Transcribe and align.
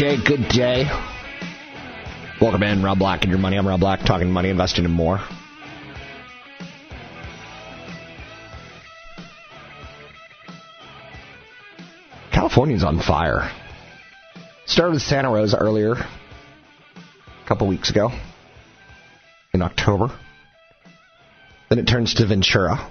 Day, 0.00 0.16
good 0.16 0.48
day. 0.48 0.86
Welcome 2.40 2.62
in, 2.62 2.82
Rob 2.82 2.98
Black 2.98 3.20
and 3.20 3.30
your 3.30 3.38
money. 3.38 3.58
I'm 3.58 3.68
Rob 3.68 3.80
Black, 3.80 4.00
talking 4.00 4.30
money, 4.30 4.48
investing, 4.48 4.86
and 4.86 4.94
more. 4.94 5.20
California's 12.32 12.82
on 12.82 12.98
fire. 12.98 13.52
Started 14.64 14.94
with 14.94 15.02
Santa 15.02 15.30
Rosa 15.30 15.58
earlier, 15.58 15.92
a 15.92 16.08
couple 17.46 17.68
weeks 17.68 17.90
ago, 17.90 18.08
in 19.52 19.60
October. 19.60 20.18
Then 21.68 21.78
it 21.78 21.86
turns 21.86 22.14
to 22.14 22.26
Ventura. 22.26 22.90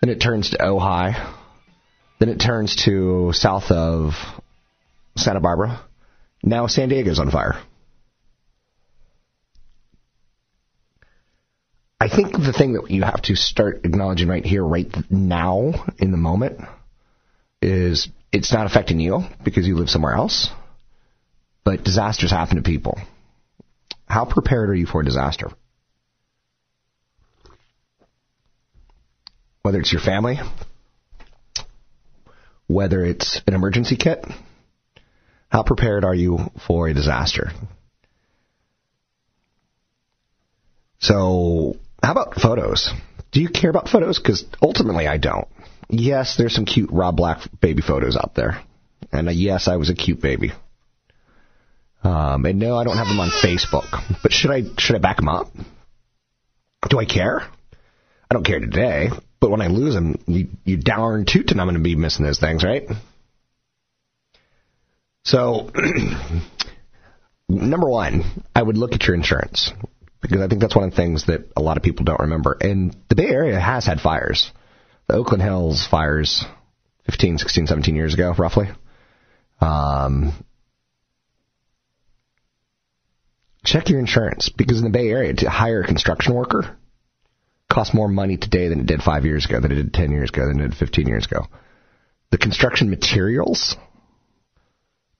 Then 0.00 0.10
it 0.10 0.20
turns 0.20 0.50
to 0.50 0.58
Ojai. 0.58 1.14
Then 2.18 2.30
it 2.30 2.40
turns 2.40 2.74
to 2.84 3.30
south 3.32 3.70
of 3.70 4.14
Santa 5.16 5.40
Barbara. 5.40 5.84
Now 6.42 6.66
San 6.66 6.88
Diego's 6.88 7.18
on 7.18 7.30
fire. 7.30 7.62
I 12.00 12.08
think 12.08 12.32
the 12.32 12.52
thing 12.52 12.72
that 12.72 12.90
you 12.90 13.04
have 13.04 13.22
to 13.22 13.36
start 13.36 13.84
acknowledging 13.84 14.26
right 14.26 14.44
here, 14.44 14.64
right 14.64 14.92
now, 15.08 15.86
in 15.98 16.10
the 16.10 16.16
moment, 16.16 16.60
is 17.60 18.08
it's 18.32 18.52
not 18.52 18.66
affecting 18.66 18.98
you 18.98 19.20
because 19.44 19.68
you 19.68 19.76
live 19.76 19.88
somewhere 19.88 20.14
else, 20.14 20.50
but 21.64 21.84
disasters 21.84 22.32
happen 22.32 22.56
to 22.56 22.62
people. 22.62 22.98
How 24.06 24.24
prepared 24.24 24.68
are 24.70 24.74
you 24.74 24.86
for 24.86 25.00
a 25.00 25.04
disaster? 25.04 25.48
Whether 29.62 29.78
it's 29.78 29.92
your 29.92 30.02
family, 30.02 30.40
whether 32.66 33.04
it's 33.04 33.40
an 33.46 33.54
emergency 33.54 33.96
kit, 33.96 34.26
how 35.52 35.62
prepared 35.62 36.02
are 36.02 36.14
you 36.14 36.38
for 36.66 36.88
a 36.88 36.94
disaster? 36.94 37.50
So, 40.98 41.76
how 42.02 42.12
about 42.12 42.40
photos? 42.40 42.90
Do 43.32 43.42
you 43.42 43.50
care 43.50 43.68
about 43.68 43.90
photos? 43.90 44.18
Because 44.18 44.46
ultimately, 44.62 45.06
I 45.06 45.18
don't. 45.18 45.46
Yes, 45.90 46.36
there's 46.38 46.54
some 46.54 46.64
cute 46.64 46.90
Rob 46.90 47.16
Black 47.16 47.40
baby 47.60 47.82
photos 47.82 48.16
out 48.16 48.34
there. 48.34 48.62
And 49.12 49.28
uh, 49.28 49.32
yes, 49.32 49.68
I 49.68 49.76
was 49.76 49.90
a 49.90 49.94
cute 49.94 50.22
baby. 50.22 50.52
Um, 52.02 52.46
and 52.46 52.58
no, 52.58 52.78
I 52.78 52.84
don't 52.84 52.96
have 52.96 53.08
them 53.08 53.20
on 53.20 53.28
Facebook. 53.28 53.90
But 54.22 54.32
should 54.32 54.50
I 54.50 54.62
should 54.78 54.96
I 54.96 55.00
back 55.00 55.18
them 55.18 55.28
up? 55.28 55.48
Do 56.88 56.98
I 56.98 57.04
care? 57.04 57.42
I 57.42 58.34
don't 58.34 58.44
care 58.44 58.58
today. 58.58 59.10
But 59.38 59.50
when 59.50 59.60
I 59.60 59.66
lose 59.66 59.92
them, 59.92 60.18
you, 60.26 60.48
you 60.64 60.78
darn 60.78 61.26
tootin' 61.26 61.60
I'm 61.60 61.66
going 61.66 61.76
to 61.76 61.82
be 61.82 61.94
missing 61.94 62.24
those 62.24 62.40
things, 62.40 62.64
right? 62.64 62.84
So, 65.24 65.70
number 67.48 67.88
one, 67.88 68.42
I 68.54 68.62
would 68.62 68.76
look 68.76 68.92
at 68.92 69.04
your 69.06 69.14
insurance 69.14 69.72
because 70.20 70.40
I 70.40 70.48
think 70.48 70.60
that's 70.60 70.74
one 70.74 70.84
of 70.84 70.90
the 70.90 70.96
things 70.96 71.26
that 71.26 71.50
a 71.56 71.62
lot 71.62 71.76
of 71.76 71.82
people 71.82 72.04
don't 72.04 72.20
remember. 72.20 72.56
And 72.60 72.96
the 73.08 73.14
Bay 73.14 73.28
Area 73.28 73.58
has 73.58 73.86
had 73.86 74.00
fires. 74.00 74.50
The 75.08 75.14
Oakland 75.14 75.42
Hills 75.42 75.86
fires 75.88 76.44
15, 77.06 77.38
16, 77.38 77.66
17 77.66 77.96
years 77.96 78.14
ago, 78.14 78.34
roughly. 78.36 78.68
Um, 79.60 80.32
check 83.64 83.88
your 83.88 84.00
insurance 84.00 84.48
because 84.48 84.78
in 84.78 84.84
the 84.84 84.90
Bay 84.90 85.08
Area, 85.08 85.34
to 85.34 85.50
hire 85.50 85.82
a 85.82 85.86
construction 85.86 86.34
worker 86.34 86.76
costs 87.72 87.94
more 87.94 88.08
money 88.08 88.36
today 88.36 88.68
than 88.68 88.80
it 88.80 88.86
did 88.86 89.02
five 89.02 89.24
years 89.24 89.46
ago, 89.46 89.60
than 89.60 89.72
it 89.72 89.76
did 89.76 89.94
10 89.94 90.10
years 90.10 90.30
ago, 90.30 90.46
than 90.46 90.60
it 90.60 90.68
did 90.68 90.76
15 90.76 91.06
years 91.06 91.26
ago. 91.26 91.46
The 92.30 92.38
construction 92.38 92.90
materials 92.90 93.76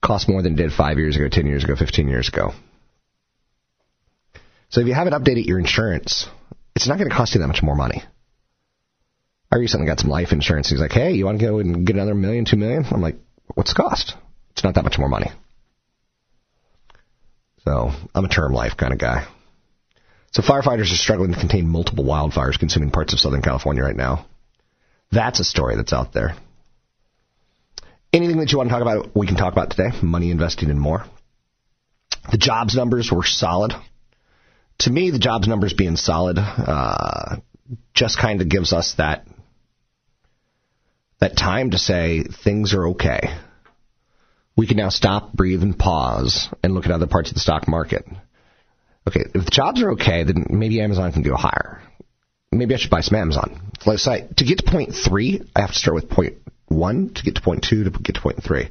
cost 0.03 0.29
more 0.29 0.41
than 0.41 0.53
it 0.53 0.57
did 0.57 0.71
five 0.71 0.97
years 0.97 1.15
ago, 1.15 1.27
10 1.29 1.47
years 1.47 1.63
ago, 1.63 1.75
15 1.75 2.07
years 2.07 2.27
ago. 2.27 2.51
So 4.69 4.81
if 4.81 4.87
you 4.87 4.93
haven't 4.93 5.13
updated 5.13 5.45
your 5.45 5.59
insurance, 5.59 6.27
it's 6.75 6.87
not 6.87 6.97
going 6.97 7.09
to 7.09 7.15
cost 7.15 7.35
you 7.35 7.41
that 7.41 7.47
much 7.47 7.63
more 7.63 7.75
money. 7.75 8.03
I 9.51 9.57
recently 9.57 9.85
got 9.85 9.99
some 9.99 10.09
life 10.09 10.31
insurance. 10.31 10.69
He's 10.69 10.79
like, 10.79 10.91
hey, 10.91 11.11
you 11.11 11.25
want 11.25 11.39
to 11.39 11.45
go 11.45 11.59
and 11.59 11.85
get 11.85 11.95
another 11.95 12.15
million, 12.15 12.45
two 12.45 12.57
million? 12.57 12.85
I'm 12.89 13.01
like, 13.01 13.17
what's 13.53 13.71
the 13.71 13.81
cost? 13.81 14.15
It's 14.51 14.63
not 14.63 14.75
that 14.75 14.83
much 14.83 14.97
more 14.97 15.09
money. 15.09 15.31
So 17.63 17.91
I'm 18.13 18.25
a 18.25 18.29
term 18.29 18.51
life 18.51 18.73
kind 18.77 18.93
of 18.93 18.99
guy. 18.99 19.27
So 20.31 20.41
firefighters 20.41 20.91
are 20.91 20.95
struggling 20.95 21.33
to 21.33 21.39
contain 21.39 21.67
multiple 21.67 22.03
wildfires 22.03 22.57
consuming 22.57 22.89
parts 22.89 23.13
of 23.13 23.19
Southern 23.19 23.43
California 23.43 23.83
right 23.83 23.95
now. 23.95 24.25
That's 25.11 25.39
a 25.39 25.43
story 25.43 25.75
that's 25.75 25.93
out 25.93 26.13
there. 26.13 26.35
Anything 28.13 28.37
that 28.37 28.51
you 28.51 28.59
want 28.59 28.69
to 28.69 28.73
talk 28.73 28.83
about, 28.83 29.15
we 29.15 29.25
can 29.25 29.35
talk 29.35 29.51
about 29.53 29.71
today. 29.71 29.89
Money 30.03 30.29
investing 30.29 30.69
and 30.69 30.79
more. 30.79 31.03
The 32.31 32.37
jobs 32.37 32.75
numbers 32.75 33.11
were 33.11 33.23
solid. 33.23 33.73
To 34.79 34.91
me, 34.91 35.09
the 35.09 35.19
jobs 35.19 35.47
numbers 35.47 35.73
being 35.73 35.95
solid 35.95 36.37
uh, 36.37 37.37
just 37.95 38.19
kind 38.19 38.41
of 38.41 38.49
gives 38.49 38.71
us 38.71 38.93
that 38.97 39.27
that 41.19 41.37
time 41.37 41.71
to 41.71 41.79
say 41.79 42.23
things 42.23 42.73
are 42.73 42.89
okay. 42.89 43.35
We 44.55 44.67
can 44.67 44.77
now 44.77 44.89
stop, 44.89 45.33
breathe, 45.33 45.63
and 45.63 45.77
pause 45.77 46.49
and 46.61 46.73
look 46.73 46.85
at 46.85 46.91
other 46.91 47.07
parts 47.07 47.29
of 47.29 47.35
the 47.35 47.39
stock 47.39 47.67
market. 47.67 48.05
Okay, 49.07 49.21
if 49.33 49.45
the 49.45 49.51
jobs 49.51 49.81
are 49.81 49.93
okay, 49.93 50.23
then 50.23 50.45
maybe 50.49 50.81
Amazon 50.81 51.11
can 51.13 51.23
go 51.23 51.35
higher. 51.35 51.81
Maybe 52.51 52.75
I 52.75 52.77
should 52.77 52.91
buy 52.91 53.01
some 53.01 53.17
Amazon. 53.17 53.71
Let's 53.85 54.03
say 54.03 54.27
to 54.37 54.45
get 54.45 54.59
to 54.59 54.69
point 54.69 54.93
three, 54.93 55.41
I 55.55 55.61
have 55.61 55.71
to 55.71 55.79
start 55.79 55.95
with 55.95 56.09
point 56.09 56.37
one 56.73 57.13
to 57.13 57.23
get 57.23 57.35
to 57.35 57.41
point 57.41 57.65
two 57.67 57.83
to 57.83 57.89
get 57.89 58.15
to 58.15 58.21
point 58.21 58.43
three. 58.43 58.69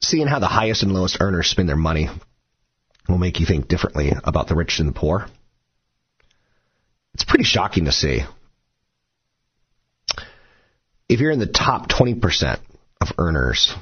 Seeing 0.00 0.26
how 0.26 0.38
the 0.38 0.46
highest 0.46 0.82
and 0.82 0.92
lowest 0.92 1.18
earners 1.20 1.48
spend 1.48 1.68
their 1.68 1.76
money 1.76 2.08
will 3.08 3.18
make 3.18 3.40
you 3.40 3.46
think 3.46 3.68
differently 3.68 4.12
about 4.24 4.48
the 4.48 4.54
rich 4.54 4.78
and 4.78 4.88
the 4.88 4.92
poor. 4.92 5.26
It's 7.14 7.24
pretty 7.24 7.44
shocking 7.44 7.86
to 7.86 7.92
see. 7.92 8.20
If 11.08 11.20
you're 11.20 11.30
in 11.30 11.40
the 11.40 11.46
top 11.46 11.88
20% 11.88 12.60
of 13.00 13.08
earners, 13.16 13.74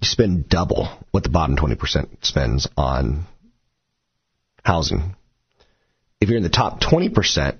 you 0.00 0.06
spend 0.06 0.48
double 0.48 0.88
what 1.10 1.22
the 1.22 1.28
bottom 1.28 1.56
20% 1.56 2.24
spends 2.24 2.68
on 2.76 3.26
housing. 4.64 5.16
If 6.20 6.28
you're 6.28 6.38
in 6.38 6.44
the 6.44 6.48
top 6.48 6.80
20%, 6.80 7.58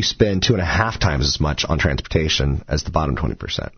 you 0.00 0.04
spend 0.04 0.42
two 0.42 0.54
and 0.54 0.62
a 0.62 0.64
half 0.64 0.98
times 0.98 1.26
as 1.26 1.38
much 1.40 1.66
on 1.68 1.78
transportation 1.78 2.64
as 2.66 2.84
the 2.84 2.90
bottom 2.90 3.16
20%. 3.16 3.70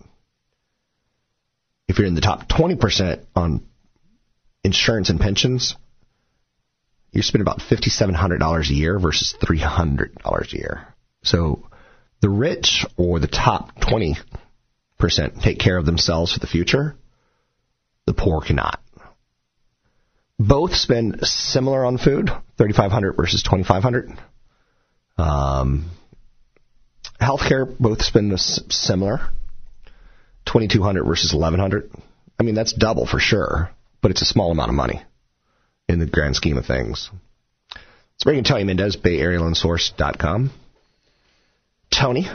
If 1.89 1.99
you're 1.99 2.07
in 2.07 2.15
the 2.15 2.21
top 2.21 2.49
20% 2.49 3.25
on 3.35 3.67
insurance 4.63 5.11
and 5.11 5.19
pensions, 5.19 5.75
you 7.11 7.23
spend 7.23 7.43
about 7.43 7.59
$5,700 7.59 8.71
a 8.71 8.73
year 8.73 9.01
versus 9.01 9.35
$300 9.43 10.53
a 10.53 10.57
year. 10.57 10.95
So 11.25 11.67
the 12.21 12.31
rich 12.31 12.87
or 12.97 13.19
the 13.19 13.27
top 13.27 13.75
20% 13.81 14.17
take 15.43 15.59
care 15.59 15.77
of 15.77 15.87
themselves 15.87 16.33
for 16.33 16.39
the 16.39 16.47
future. 16.47 16.95
The 18.07 18.15
poor 18.15 18.43
cannot. 18.43 18.81
Both 20.39 20.77
spend 20.77 21.27
similar 21.27 21.85
on 21.85 21.99
food, 21.99 22.31
3500 22.59 23.15
versus 23.15 23.43
2500 23.43 24.17
um, 25.19 25.91
Healthcare 27.23 27.77
both 27.79 28.03
spend 28.03 28.39
similar, 28.41 29.21
2200 30.47 31.05
versus 31.05 31.33
1100 31.33 31.91
I 32.43 32.45
mean, 32.45 32.57
that's 32.57 32.73
double 32.73 33.07
for 33.07 33.21
sure, 33.21 33.71
but 34.01 34.11
it's 34.11 34.23
a 34.23 34.27
small 34.27 34.51
amount 34.51 34.71
of 34.71 34.75
money 34.75 35.01
in 35.89 36.01
the 36.01 36.07
grand 36.07 36.35
scheme 36.35 36.57
of 36.57 36.67
things. 36.67 37.09
Let's 37.73 38.25
bring 38.25 38.39
in 38.39 38.45
Tony 38.45 38.65
Mendez, 38.65 38.97
BayAreaLoanSource.com. 38.97 40.51
Tony, 41.93 42.27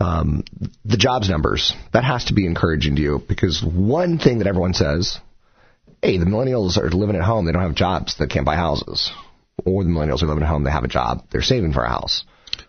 um, 0.00 0.42
the 0.84 0.96
jobs 0.96 1.30
numbers, 1.30 1.74
that 1.92 2.02
has 2.02 2.24
to 2.24 2.34
be 2.34 2.44
encouraging 2.44 2.96
to 2.96 3.02
you 3.02 3.22
because 3.28 3.62
one 3.62 4.18
thing 4.18 4.38
that 4.38 4.48
everyone 4.48 4.74
says, 4.74 5.18
hey, 6.02 6.18
the 6.18 6.24
millennials 6.24 6.76
are 6.76 6.90
living 6.90 7.14
at 7.14 7.22
home, 7.22 7.46
they 7.46 7.52
don't 7.52 7.62
have 7.62 7.76
jobs, 7.76 8.16
they 8.18 8.26
can't 8.26 8.46
buy 8.46 8.56
houses. 8.56 9.12
Or 9.64 9.84
the 9.84 9.90
millennials 9.90 10.22
are 10.22 10.26
living 10.26 10.42
at 10.42 10.48
home, 10.48 10.64
they 10.64 10.72
have 10.72 10.82
a 10.82 10.88
job, 10.88 11.26
they're 11.30 11.42
saving 11.42 11.72
for 11.72 11.84
a 11.84 11.88
house. 11.88 12.24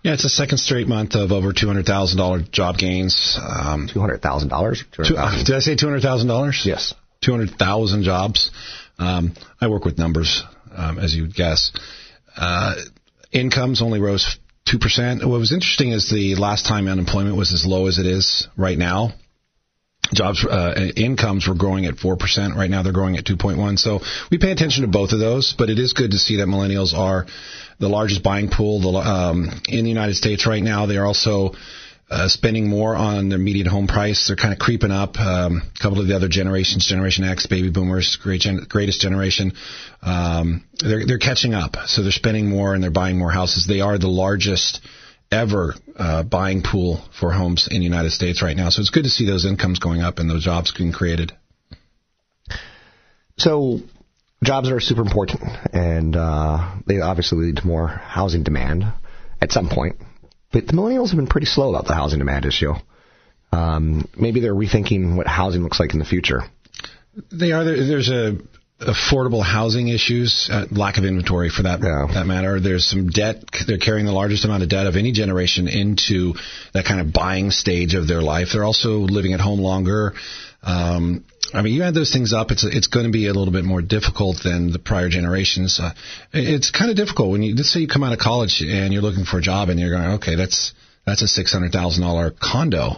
Yeah, 0.08 0.14
it's 0.14 0.24
the 0.24 0.30
second 0.30 0.60
straight 0.60 0.88
month 0.88 1.16
of 1.16 1.34
over 1.34 1.52
two 1.52 1.68
hundred 1.68 1.86
thousand 1.86 2.18
dollar 2.18 2.40
job 2.42 2.78
gains. 2.78 3.38
Um, 3.38 3.90
two 3.92 4.00
hundred 4.00 4.22
thousand 4.22 4.48
dollars. 4.48 4.82
Did 4.96 5.18
I 5.18 5.60
say 5.60 5.76
two 5.76 5.86
hundred 5.86 6.02
thousand 6.02 6.30
dollars? 6.30 6.64
Yes. 6.66 6.94
Two 7.22 7.32
hundred 7.32 7.56
thousand 7.60 8.04
jobs. 8.04 8.50
Um, 8.98 9.34
I 9.60 9.68
work 9.68 9.84
with 9.84 9.98
numbers, 9.98 10.44
um, 10.74 10.98
as 10.98 11.14
you'd 11.14 11.36
guess. 11.36 11.74
Uh, 12.38 12.76
incomes 13.34 13.82
only 13.82 14.00
rose 14.00 14.38
two 14.66 14.80
percent. 14.80 15.28
What 15.28 15.40
was 15.42 15.52
interesting 15.52 15.92
is 15.92 16.10
the 16.10 16.36
last 16.36 16.66
time 16.66 16.88
unemployment 16.88 17.36
was 17.36 17.52
as 17.52 17.66
low 17.66 17.88
as 17.88 17.98
it 17.98 18.06
is 18.06 18.48
right 18.56 18.78
now. 18.78 19.12
Jobs 20.14 20.46
uh, 20.46 20.92
incomes 20.96 21.48
were 21.48 21.56
growing 21.56 21.86
at 21.86 21.98
four 21.98 22.16
percent. 22.16 22.56
Right 22.56 22.70
now, 22.70 22.82
they're 22.84 22.94
growing 22.94 23.18
at 23.18 23.26
two 23.26 23.38
point 23.38 23.58
one. 23.58 23.78
So 23.78 24.00
we 24.32 24.38
pay 24.38 24.52
attention 24.52 24.84
to 24.84 24.88
both 24.88 25.12
of 25.12 25.20
those, 25.20 25.54
but 25.58 25.70
it 25.70 25.80
is 25.80 25.94
good 25.94 26.12
to 26.12 26.18
see 26.18 26.38
that 26.38 26.48
millennials 26.48 26.94
are 26.94 27.26
the 27.80 27.90
largest 27.90 28.24
buying 28.24 28.50
pool 28.50 28.80
the, 28.80 28.98
um, 28.98 29.62
in 29.68 29.84
the 29.84 29.90
United 29.90 30.16
States 30.16 30.48
right 30.48 30.64
now. 30.64 30.86
They 30.86 30.98
are 30.98 31.06
also 31.06 31.52
uh, 32.10 32.30
spending 32.30 32.70
more 32.70 32.96
on 32.96 33.28
their 33.28 33.38
median 33.38 33.68
home 33.68 33.88
price. 33.88 34.28
They're 34.28 34.38
kind 34.38 34.54
of 34.54 34.60
creeping 34.60 34.92
up. 34.92 35.18
Um, 35.18 35.62
a 35.76 35.84
couple 35.84 36.00
of 36.00 36.08
the 36.08 36.16
other 36.16 36.30
generations, 36.30 36.86
Generation 36.86 37.26
X, 37.26 37.46
baby 37.48 37.70
boomers, 37.70 38.18
great 38.22 38.42
gen- 38.42 38.66
greatest 38.70 39.02
generation, 39.02 39.52
um, 40.02 40.64
they're 40.80 41.06
they're 41.06 41.18
catching 41.18 41.54
up. 41.54 41.76
So 41.88 42.02
they're 42.02 42.12
spending 42.14 42.50
more 42.50 42.74
and 42.74 42.82
they're 42.82 42.92
buying 42.92 43.18
more 43.18 43.32
houses. 43.32 43.66
They 43.68 43.82
are 43.82 43.98
the 43.98 44.08
largest 44.08 44.80
ever 45.32 45.74
uh, 45.96 46.24
buying 46.24 46.64
pool 46.64 47.02
for 47.20 47.32
homes 47.32 47.68
in 47.70 47.80
the 47.80 47.84
United 47.84 48.12
States 48.12 48.42
right 48.42 48.56
now. 48.56 48.70
So 48.70 48.80
it's 48.82 48.90
good 48.90 49.04
to 49.04 49.10
see 49.10 49.26
those 49.26 49.46
incomes 49.46 49.80
going 49.80 50.02
up 50.02 50.20
and 50.20 50.30
those 50.30 50.44
jobs 50.44 50.72
being 50.72 50.92
created. 50.92 51.32
So 53.38 53.80
jobs 54.44 54.70
are 54.70 54.80
super 54.80 55.02
important, 55.02 55.44
and 55.74 56.16
uh, 56.16 56.76
they 56.86 57.02
obviously 57.02 57.46
lead 57.46 57.58
to 57.58 57.68
more 57.68 57.88
housing 57.88 58.44
demand 58.44 58.86
at 59.42 59.52
some 59.52 59.70
point. 59.70 59.98
But 60.52 60.68
the 60.68 60.74
millennials 60.74 61.10
have 61.10 61.18
been 61.18 61.28
pretty 61.28 61.48
slow 61.48 61.70
about 61.70 61.86
the 61.86 61.94
housing 61.94 62.20
demand 62.20 62.46
issue. 62.46 62.74
Um, 63.52 64.08
maybe 64.18 64.40
they're 64.40 64.56
rethinking 64.56 65.16
what 65.16 65.28
housing 65.28 65.62
looks 65.62 65.80
like 65.80 65.94
in 65.94 66.00
the 66.00 66.06
future. 66.06 66.42
They 67.32 67.52
are. 67.52 67.64
There's 67.64 68.10
a 68.10 68.38
affordable 68.80 69.44
housing 69.44 69.88
issues, 69.88 70.50
uh, 70.52 70.66
lack 70.72 70.98
of 70.98 71.04
inventory 71.04 71.50
for 71.50 71.64
that 71.64 71.80
yeah. 71.82 72.08
that 72.14 72.28
matter. 72.28 72.60
There's 72.60 72.86
some 72.86 73.10
debt. 73.10 73.44
They're 73.66 73.80
carrying 73.80 74.06
the 74.06 74.12
largest 74.12 74.46
amount 74.46 74.64
of 74.64 74.70
debt 74.70 74.86
of 74.86 74.96
any 74.96 75.12
generation 75.12 75.68
into 75.68 76.34
that 76.74 76.86
kind 76.86 77.02
of 77.02 77.12
buying 77.12 77.50
stage 77.52 77.96
of 77.96 78.08
their 78.08 78.22
life. 78.22 78.50
They're 78.54 78.64
also 78.64 79.00
living 79.00 79.34
at 79.34 79.40
home 79.40 79.60
longer. 79.60 80.14
Um, 80.62 81.26
I 81.54 81.62
mean, 81.62 81.74
you 81.74 81.84
add 81.84 81.94
those 81.96 82.12
things 82.12 82.34
up, 82.34 82.52
it's 82.52 82.64
it's 82.64 82.88
going 82.88 83.06
to 83.06 83.12
be 83.12 83.28
a 83.28 83.34
little 83.34 83.54
bit 83.54 83.64
more 83.64 83.82
difficult 83.82 84.44
than 84.44 84.72
the 84.72 84.80
prior 84.80 85.10
generations. 85.10 85.80
Uh, 85.82 85.94
it's 86.34 86.70
kind 86.70 86.92
of 86.92 86.98
difficult 86.98 87.32
when 87.32 87.42
you 87.42 87.56
let's 87.56 87.72
say 87.72 87.80
you 87.80 87.88
come 87.88 88.04
out 88.04 88.14
of 88.14 88.20
college 88.20 88.62
and 88.62 88.94
you're 88.94 89.02
looking 89.02 89.26
for 89.26 89.40
a 89.40 89.42
job 89.42 89.70
and 89.70 89.80
you're 89.80 89.92
going, 89.92 90.16
okay, 90.16 90.36
that's 90.36 90.74
that's 91.06 91.24
a 91.24 91.28
six 91.28 91.52
hundred 91.52 91.72
thousand 91.72 92.04
dollar 92.04 92.32
condo, 92.32 92.98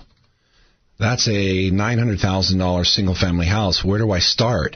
that's 1.00 1.30
a 1.30 1.70
nine 1.70 2.00
hundred 2.00 2.20
thousand 2.20 2.58
dollar 2.58 2.84
single 2.84 3.16
family 3.16 3.46
house. 3.46 3.84
Where 3.84 4.00
do 4.00 4.12
I 4.12 4.20
start? 4.20 4.76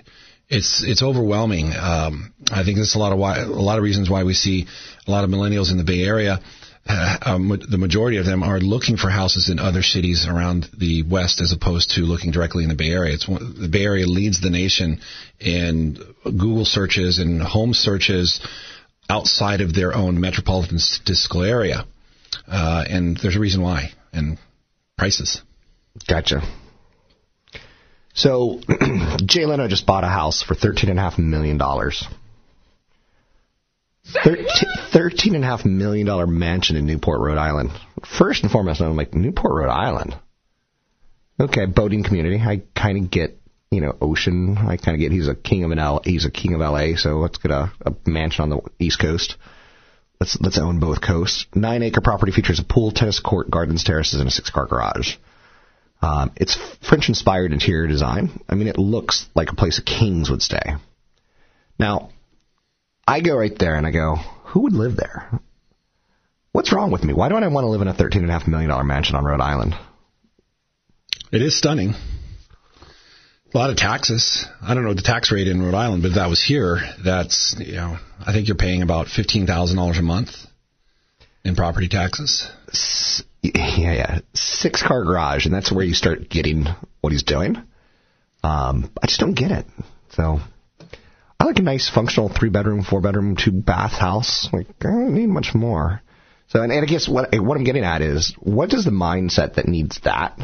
It's 0.50 0.84
it's 0.84 1.02
overwhelming. 1.02 1.74
Um, 1.74 2.34
I 2.52 2.64
think 2.64 2.78
that's 2.78 2.96
a 2.96 3.00
lot 3.00 3.14
of 3.14 3.20
why 3.20 3.40
a 3.40 3.48
lot 3.48 3.78
of 3.78 3.84
reasons 3.84 4.10
why 4.10 4.24
we 4.24 4.34
see 4.34 4.68
a 5.08 5.12
lot 5.12 5.24
of 5.24 5.30
millennials 5.30 5.72
in 5.72 5.78
the 5.78 5.84
Bay 5.84 6.04
Area 6.04 6.40
uh, 6.86 7.18
um, 7.22 7.62
the 7.70 7.78
majority 7.78 8.18
of 8.18 8.26
them 8.26 8.44
are 8.44 8.60
looking 8.60 8.98
for 8.98 9.10
houses 9.10 9.50
in 9.50 9.58
other 9.58 9.82
cities 9.82 10.28
around 10.28 10.68
the 10.78 11.04
West 11.04 11.40
as 11.40 11.54
opposed 11.54 11.92
to 11.92 12.02
looking 12.02 12.32
directly 12.32 12.64
in 12.64 12.70
the 12.70 12.76
Bay 12.76 12.92
Area. 12.92 13.14
It's 13.14 13.28
one, 13.28 13.56
the 13.60 13.70
Bay 13.70 13.84
Area 13.84 14.06
leads 14.06 14.42
the 14.42 14.50
nation 14.50 15.00
in 15.40 15.98
Google 16.24 16.66
searches 16.66 17.20
and 17.20 17.42
home 17.42 17.74
searches 17.74 18.42
outside 19.10 19.62
of 19.62 19.74
their 19.74 19.94
own 19.96 20.20
metropolitan 20.20 20.78
statistical 20.78 21.44
area, 21.44 21.86
uh, 22.48 22.84
and 22.90 23.18
there's 23.18 23.36
a 23.36 23.40
reason 23.40 23.62
why. 23.62 23.92
And 24.12 24.38
prices. 24.98 25.42
Gotcha. 26.08 26.42
So, 28.14 28.60
Jay 29.26 29.46
Leno 29.46 29.68
just 29.68 29.86
bought 29.86 30.04
a 30.04 30.08
house 30.08 30.44
for 30.44 30.56
thirteen 30.56 30.90
and 30.90 31.00
a 31.00 31.02
half 31.02 31.18
million 31.18 31.58
dollars. 31.58 32.06
Thirteen 34.92 35.36
and 35.36 35.44
a 35.44 35.48
half 35.48 35.66
million 35.66 36.06
dollar 36.06 36.28
mansion 36.28 36.76
in 36.76 36.86
Newport, 36.86 37.22
Rhode 37.22 37.38
Island. 37.38 37.72
First 38.06 38.44
and 38.44 38.52
foremost, 38.52 38.82
I'm 38.82 38.96
like 38.96 39.14
Newport, 39.14 39.54
Rhode 39.54 39.72
Island. 39.72 40.16
Okay, 41.40 41.66
boating 41.66 42.04
community. 42.04 42.40
I 42.40 42.62
kind 42.76 43.04
of 43.04 43.10
get, 43.10 43.40
you 43.72 43.82
know, 43.82 43.98
ocean. 44.00 44.58
I 44.58 44.78
kind 44.78 44.96
of 44.96 45.00
get 45.00 45.12
he's 45.12 45.28
a 45.28 45.36
king 45.36 45.64
of 45.64 45.72
an 45.72 45.80
L. 45.80 46.02
He's 46.04 46.26
a 46.26 46.32
king 46.32 46.54
of 46.54 46.60
LA. 46.60 46.96
So 46.96 47.18
let's 47.18 47.40
get 47.40 47.52
a, 47.52 47.72
a 47.86 47.94
mansion 48.06 48.44
on 48.44 48.50
the 48.50 48.62
East 48.78 49.00
Coast. 49.00 49.38
Let's 50.20 50.40
let's 50.40 50.60
own 50.60 50.80
both 50.80 51.02
coasts. 51.02 51.48
Nine 51.56 51.82
acre 51.82 52.02
property 52.02 52.32
features 52.32 52.60
a 52.60 52.64
pool, 52.64 52.92
tennis 52.92 53.20
court, 53.20 53.50
gardens, 53.50 53.84
terraces, 53.84 54.20
and 54.20 54.30
a 54.30 54.32
six 54.32 54.52
car 54.52 54.68
garage. 54.68 55.16
Um, 56.04 56.32
it's 56.36 56.58
French 56.88 57.08
inspired 57.08 57.54
interior 57.54 57.88
design. 57.88 58.42
I 58.50 58.56
mean, 58.56 58.68
it 58.68 58.78
looks 58.78 59.26
like 59.36 59.52
a 59.52 59.56
place 59.56 59.80
a 59.80 59.84
kings 59.84 60.30
would 60.30 60.42
stay. 60.42 60.76
Now, 61.80 62.10
I 63.08 63.22
go 63.22 63.36
right 63.36 63.58
there 63.58 63.76
and 63.76 63.88
I 63.88 63.92
go, 63.92 64.16
who 64.46 64.62
would 64.62 64.74
live 64.74 64.98
there? 64.98 65.40
What's 66.52 66.74
wrong 66.74 66.92
with 66.92 67.04
me? 67.04 67.14
Why 67.14 67.30
don't 67.30 67.44
I 67.44 67.48
want 67.48 67.66
to 67.66 67.70
live 67.70 67.82
in 67.82 67.88
a 67.88 67.94
$13.5 67.94 68.48
million 68.48 68.86
mansion 68.86 69.16
on 69.16 69.24
Rhode 69.24 69.42
Island? 69.42 69.76
It 71.32 71.42
is 71.42 71.58
stunning. 71.58 71.96
A 73.54 73.58
lot 73.58 73.70
of 73.70 73.78
taxes. 73.78 74.46
I 74.62 74.74
don't 74.74 74.84
know 74.84 74.94
the 74.94 75.02
tax 75.02 75.32
rate 75.32 75.48
in 75.48 75.62
Rhode 75.62 75.74
Island, 75.74 76.04
but 76.04 76.10
if 76.10 76.16
that 76.16 76.30
was 76.30 76.44
here, 76.44 76.80
that's, 77.04 77.56
you 77.60 77.76
know, 77.76 77.98
I 78.20 78.34
think 78.34 78.48
you're 78.48 78.58
paying 78.58 78.82
about 78.82 79.08
$15,000 79.08 80.00
a 80.00 80.02
month 80.02 80.36
in 81.44 81.56
property 81.56 81.88
taxes. 81.88 82.50
Yeah, 83.54 83.94
yeah. 83.94 84.20
Six 84.34 84.82
car 84.82 85.04
garage, 85.04 85.46
and 85.46 85.54
that's 85.54 85.72
where 85.72 85.84
you 85.84 85.94
start 85.94 86.30
getting 86.30 86.66
what 87.02 87.12
he's 87.12 87.24
doing. 87.24 87.58
Um, 88.44 88.90
I 89.02 89.08
just 89.08 89.20
don't 89.20 89.34
get 89.34 89.52
it. 89.52 89.66
So 90.12 90.40
I 91.40 91.44
like 91.46 91.58
a 91.58 91.64
nice 91.64 91.90
functional 91.90 92.30
three 92.30 92.50
bedroom, 92.50 92.84
four 92.84 93.02
bedroom, 93.02 93.36
two 93.36 93.52
bath 93.52 93.92
house. 93.92 94.48
Like 94.54 94.68
I 94.82 94.92
don't 94.92 95.14
need 95.14 95.28
much 95.28 95.54
more. 95.54 96.02
So, 96.48 96.62
and, 96.62 96.72
and 96.72 96.84
I 96.84 96.86
guess 96.86 97.10
what 97.10 97.34
what 97.34 97.58
I'm 97.58 97.64
getting 97.64 97.84
at 97.84 98.02
is, 98.02 98.34
what 98.40 98.70
does 98.70 98.86
the 98.86 98.92
mindset 98.92 99.56
that 99.56 99.68
needs 99.68 100.00
that 100.06 100.40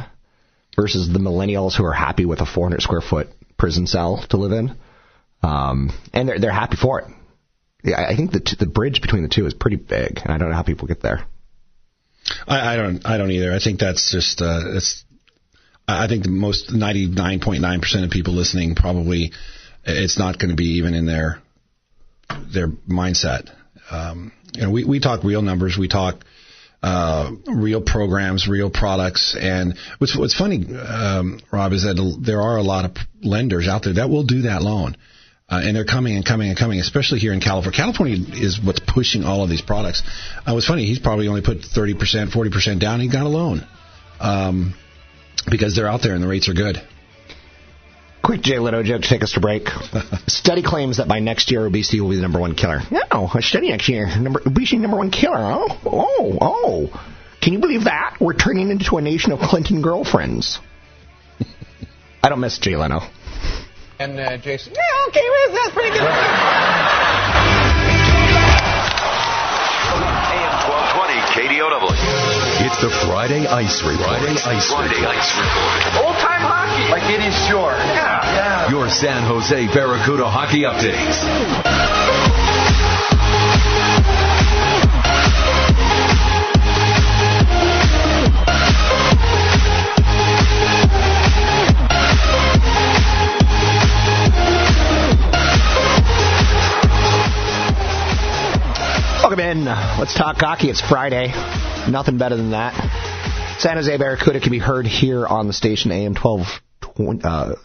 versus 0.76 1.08
the 1.12 1.20
millennials 1.20 1.76
who 1.76 1.86
are 1.86 1.94
happy 1.94 2.26
with 2.26 2.42
a 2.42 2.46
400 2.46 2.82
square 2.82 3.02
foot 3.02 3.30
prison 3.58 3.88
cell 3.88 4.26
to 4.30 4.38
live 4.38 4.52
in, 4.52 4.76
um, 5.44 5.92
and 6.14 6.28
they're 6.28 6.40
they're 6.40 6.52
happy 6.52 6.78
for 6.78 7.00
it. 7.00 7.08
Yeah, 7.84 8.06
I 8.06 8.16
think 8.16 8.32
the 8.32 8.42
t- 8.42 8.58
the 8.60 8.66
bridge 8.66 9.02
between 9.02 9.24
the 9.24 9.30
two 9.30 9.46
is 9.46 9.54
pretty 9.54 9.78
big, 9.78 10.20
and 10.22 10.34
I 10.34 10.38
don't 10.38 10.50
know 10.50 10.56
how 10.56 10.64
people 10.64 10.88
get 10.88 11.02
there. 11.02 11.26
I, 12.48 12.74
I 12.74 12.76
don't 12.76 13.06
I 13.06 13.18
don't 13.18 13.32
either. 13.32 13.54
I 13.54 13.60
think 13.60 13.80
that's 13.80 14.12
just 14.12 14.42
uh, 14.42 14.76
it's. 14.76 15.04
I 15.88 16.08
think 16.08 16.22
the 16.22 16.30
most 16.30 16.70
99.9% 16.70 18.04
of 18.04 18.12
people 18.12 18.36
listening 18.36 18.76
probably 18.76 19.32
it's 19.84 20.20
not 20.20 20.38
going 20.38 20.52
to 20.52 20.56
be 20.56 20.78
even 20.78 20.94
in 20.94 21.08
their 21.08 21.42
their 22.54 22.68
mindset. 22.68 23.50
Um, 23.90 24.32
you 24.54 24.62
know, 24.62 24.72
we, 24.72 24.84
we 24.84 25.00
talk 25.00 25.24
real 25.24 25.42
numbers, 25.42 25.78
we 25.78 25.88
talk 25.88 26.24
uh, 26.82 27.32
real 27.48 27.82
programs, 27.82 28.48
real 28.48 28.70
products, 28.70 29.36
and 29.40 29.78
what's 29.98 30.18
what's 30.18 30.38
funny, 30.38 30.66
um, 30.76 31.40
Rob, 31.52 31.74
is 31.74 31.84
that 31.84 32.22
there 32.22 32.42
are 32.42 32.58
a 32.58 32.64
lot 32.64 32.86
of 32.86 32.96
lenders 33.22 33.68
out 33.68 33.84
there 33.84 33.94
that 33.94 34.10
will 34.10 34.24
do 34.24 34.44
that 34.44 34.62
loan. 34.62 34.96
Uh, 35.50 35.62
and 35.64 35.76
they're 35.76 35.86
coming 35.86 36.16
and 36.16 36.24
coming 36.24 36.50
and 36.50 36.58
coming, 36.58 36.80
especially 36.80 37.18
here 37.18 37.34
in 37.34 37.42
California. 37.42 37.76
California 37.76 38.18
is 38.34 38.60
what's 38.64 38.80
pushing 38.80 39.24
all 39.24 39.44
of 39.44 39.50
these 39.50 39.62
products. 39.62 40.04
Uh, 40.48 40.52
it 40.52 40.56
was 40.56 40.66
funny, 40.66 40.86
he's 40.86 41.00
probably 41.00 41.28
only 41.28 41.42
put 41.42 41.60
30%, 41.62 41.96
40% 42.32 42.80
down. 42.80 43.00
He 43.00 43.10
got 43.10 43.26
a 43.26 43.30
loan 43.30 43.66
um, 44.20 44.76
because 45.50 45.76
they're 45.76 45.88
out 45.88 46.02
there 46.04 46.14
and 46.14 46.24
the 46.24 46.28
rates 46.28 46.48
are 46.50 46.54
good. 46.54 46.78
Quick 48.24 48.42
Jay 48.42 48.60
Leno 48.60 48.84
joke 48.84 49.02
to 49.02 49.08
take 49.08 49.24
us 49.24 49.32
to 49.34 49.40
break. 49.40 49.70
study 50.28 50.62
claims 50.62 50.98
that 50.98 51.08
by 51.08 51.20
next 51.20 51.50
year, 51.50 51.66
obesity 51.66 52.00
will 52.00 52.10
be 52.10 52.18
the 52.18 52.22
number 52.22 52.40
one 52.40 52.54
killer. 52.54 52.82
No, 52.92 53.28
a 53.34 53.42
study 53.42 53.70
next 53.70 53.90
year, 53.90 54.06
number, 54.20 54.42
obesity 54.46 54.78
number 54.78 54.98
one 54.98 55.10
killer. 55.10 55.38
Oh, 55.40 55.80
oh, 55.86 56.38
oh. 56.40 57.06
Can 57.42 57.54
you 57.54 57.60
believe 57.60 57.86
that? 57.86 58.18
We're 58.20 58.36
turning 58.36 58.70
into 58.70 58.98
a 58.98 59.02
nation 59.02 59.32
of 59.32 59.40
Clinton 59.40 59.82
girlfriends. 59.82 60.60
I 62.24 62.30
don't 62.30 62.42
miss 62.42 62.60
Jay 62.60 62.76
Leno. 62.76 63.00
And 64.00 64.18
uh, 64.18 64.38
Jason. 64.38 64.72
Yeah, 64.72 65.08
okay, 65.10 65.20
well, 65.28 65.52
that's 65.60 65.74
pretty 65.76 65.92
good. 65.92 66.08
AM 66.08 66.16
1220 70.72 71.20
KDOW. 71.36 71.92
It's 72.64 72.80
the 72.80 72.88
Friday 73.04 73.44
Ice 73.46 73.84
Report. 73.84 74.08
Friday 74.08 74.40
Ice 74.40 74.72
Friday 74.72 75.04
Report. 75.04 75.20
Ice 75.20 75.36
Report. 75.36 76.08
Old 76.08 76.16
time 76.16 76.48
hockey. 76.48 76.88
Like 76.88 77.12
it 77.12 77.20
is 77.28 77.36
short. 77.52 77.76
Yeah. 77.76 78.24
Yeah. 78.24 78.70
Your 78.72 78.88
San 78.88 79.28
Jose 79.28 79.68
Barracuda 79.68 80.30
hockey 80.30 80.64
updates. 80.64 82.39
In. 99.50 99.66
Let's 99.66 100.14
talk 100.14 100.38
hockey. 100.38 100.70
It's 100.70 100.80
Friday. 100.80 101.30
Nothing 101.90 102.20
better 102.20 102.38
than 102.38 102.52
that. 102.52 102.76
San 103.58 103.78
Jose 103.78 103.98
Barracuda 103.98 104.40
can 104.40 104.52
be 104.52 104.60
heard 104.60 104.86
here 104.86 105.26
on 105.26 105.48
the 105.48 105.54
station 105.54 105.92
AM 105.92 106.14
1220, 106.14 107.24
uh, 107.24 107.56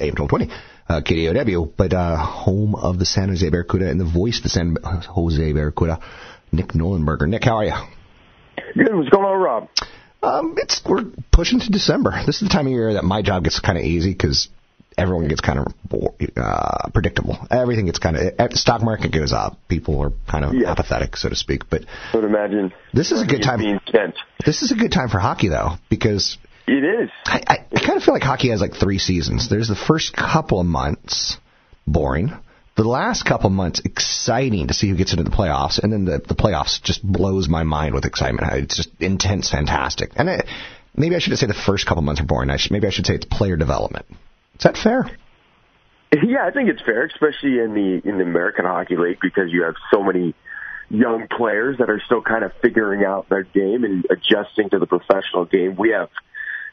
AM 0.00 0.14
1220, 0.16 0.50
uh, 0.88 1.00
KDOW, 1.02 1.70
but 1.76 1.92
uh, 1.92 2.16
home 2.16 2.74
of 2.74 2.98
the 2.98 3.04
San 3.04 3.28
Jose 3.28 3.46
Barracuda 3.50 3.90
and 3.90 4.00
the 4.00 4.06
voice 4.06 4.38
of 4.38 4.44
the 4.44 4.48
San 4.48 4.76
Jose 4.82 5.52
Barracuda, 5.52 6.00
Nick 6.50 6.68
Nollenberger. 6.68 7.28
Nick, 7.28 7.44
how 7.44 7.56
are 7.56 7.64
you? 7.64 7.74
Good. 8.74 8.94
What's 8.94 9.10
going 9.10 9.26
on, 9.26 9.42
Rob? 9.42 9.68
Um, 10.22 10.54
it's 10.56 10.80
we're 10.86 11.04
pushing 11.30 11.60
to 11.60 11.68
December. 11.68 12.22
This 12.24 12.40
is 12.40 12.48
the 12.48 12.54
time 12.54 12.68
of 12.68 12.72
year 12.72 12.94
that 12.94 13.04
my 13.04 13.20
job 13.20 13.44
gets 13.44 13.60
kind 13.60 13.76
of 13.76 13.84
easy 13.84 14.12
because 14.12 14.48
everyone 14.96 15.28
gets 15.28 15.40
kind 15.40 15.58
of 15.58 15.66
uh, 16.36 16.88
predictable. 16.92 17.36
Everything 17.50 17.86
gets 17.86 17.98
kind 17.98 18.16
of 18.16 18.52
stock 18.52 18.82
market 18.82 19.12
goes 19.12 19.32
up. 19.32 19.58
People 19.68 20.00
are 20.00 20.12
kind 20.30 20.44
of 20.44 20.54
Yeah. 20.54 20.70
apathetic, 20.70 21.16
so 21.16 21.28
to 21.28 21.36
speak. 21.36 21.68
But 21.70 21.84
I 22.12 22.16
would 22.16 22.24
imagine 22.24 22.72
this 22.92 23.12
is 23.12 23.22
a 23.22 23.26
good 23.26 23.42
time. 23.42 23.58
being 23.60 23.80
spent. 23.86 24.14
This 24.44 24.62
is 24.62 24.72
a 24.72 24.74
good 24.76 24.92
time 24.92 25.08
for 25.08 25.18
hockey 25.18 25.48
though 25.48 25.72
because 25.88 26.38
It 26.66 26.84
is. 26.84 27.10
I, 27.26 27.42
I, 27.46 27.56
I 27.74 27.80
kind 27.80 27.96
of 27.96 28.02
feel 28.02 28.14
like 28.14 28.22
hockey 28.22 28.50
has 28.50 28.60
like 28.60 28.74
three 28.74 28.98
seasons. 28.98 29.48
There's 29.48 29.68
the 29.68 29.74
first 29.76 30.14
couple 30.14 30.60
of 30.60 30.66
months 30.66 31.38
boring. 31.86 32.32
The 32.76 32.82
last 32.82 33.24
couple 33.24 33.46
of 33.46 33.52
months 33.52 33.80
exciting 33.84 34.66
to 34.66 34.74
see 34.74 34.88
who 34.88 34.96
gets 34.96 35.12
into 35.12 35.22
the 35.22 35.30
playoffs, 35.30 35.78
and 35.78 35.92
then 35.92 36.04
the, 36.06 36.18
the 36.18 36.34
playoffs 36.34 36.82
just 36.82 37.04
blows 37.04 37.48
my 37.48 37.62
mind 37.62 37.94
with 37.94 38.04
excitement. 38.04 38.52
It's 38.54 38.76
just 38.76 38.90
intense, 38.98 39.48
fantastic. 39.48 40.10
And 40.16 40.28
it, 40.28 40.46
maybe 40.96 41.14
I 41.14 41.20
should 41.20 41.38
say 41.38 41.46
the 41.46 41.54
first 41.54 41.86
couple 41.86 42.00
of 42.00 42.04
months 42.04 42.20
are 42.20 42.24
boring. 42.26 42.50
I 42.50 42.56
should, 42.56 42.72
maybe 42.72 42.88
I 42.88 42.90
should 42.90 43.06
say 43.06 43.14
it's 43.14 43.26
player 43.26 43.56
development. 43.56 44.06
Is 44.58 44.64
that 44.64 44.76
fair? 44.76 45.10
Yeah, 46.22 46.46
I 46.46 46.52
think 46.52 46.68
it's 46.68 46.82
fair, 46.82 47.04
especially 47.06 47.58
in 47.58 47.74
the 47.74 48.08
in 48.08 48.18
the 48.18 48.24
American 48.24 48.64
Hockey 48.64 48.96
League, 48.96 49.18
because 49.20 49.50
you 49.50 49.64
have 49.64 49.74
so 49.92 50.02
many 50.02 50.34
young 50.88 51.26
players 51.28 51.78
that 51.78 51.90
are 51.90 52.00
still 52.04 52.22
kind 52.22 52.44
of 52.44 52.52
figuring 52.62 53.04
out 53.04 53.28
their 53.28 53.42
game 53.42 53.84
and 53.84 54.06
adjusting 54.10 54.70
to 54.70 54.78
the 54.78 54.86
professional 54.86 55.44
game. 55.44 55.74
We 55.76 55.90
have 55.90 56.10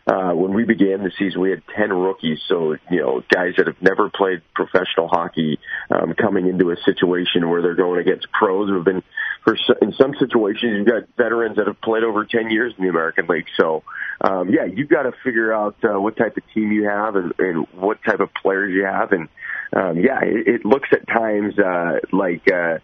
uh, 0.08 0.31
when 0.31 0.53
we 0.53 0.65
began 0.65 1.03
the 1.03 1.12
season, 1.17 1.41
we 1.41 1.51
had 1.51 1.62
ten 1.77 1.93
rookies, 1.93 2.39
so 2.48 2.75
you 2.89 3.01
know 3.01 3.24
guys 3.29 3.53
that 3.58 3.67
have 3.67 3.81
never 3.81 4.10
played 4.10 4.41
professional 4.55 5.08
hockey 5.08 5.60
um, 5.91 6.13
coming 6.13 6.48
into 6.48 6.72
a 6.72 6.75
situation 6.86 7.50
where 7.50 7.62
they're 7.62 7.75
going 7.75 8.00
against 8.01 8.27
pros 8.31 8.70
who 8.70 8.75
have 8.75 8.86
been. 8.86 9.03
For 9.43 9.55
in 9.81 9.93
some 9.93 10.13
situations, 10.20 10.74
you've 10.77 10.88
got 10.88 11.03
veterans 11.17 11.58
that 11.58 11.65
have 11.67 11.81
played 11.81 12.03
over 12.03 12.25
ten 12.25 12.51
years 12.51 12.74
in 12.77 12.84
the 12.84 12.89
American 12.89 13.25
League. 13.27 13.48
So, 13.60 13.84
um, 14.22 14.50
yeah, 14.50 14.65
you've 14.65 14.89
got 14.89 15.03
to 15.03 15.13
figure 15.24 15.51
out 15.51 15.75
uh, 15.84 16.00
what 16.00 16.15
type 16.15 16.38
of 16.38 16.43
team 16.53 16.72
you 16.72 16.88
have 16.88 17.15
and, 17.15 17.34
and 17.39 17.67
what 17.74 18.03
type 18.03 18.20
of 18.20 18.29
players 18.34 18.72
you 18.74 18.86
have, 18.86 19.12
and 19.12 19.29
um, 19.74 19.98
yeah, 19.98 20.20
it, 20.24 20.48
it 20.48 20.65
looks 20.65 20.89
at 20.91 21.08
times 21.08 21.58
uh, 21.60 22.00
like. 22.12 22.43
Uh, 22.51 22.79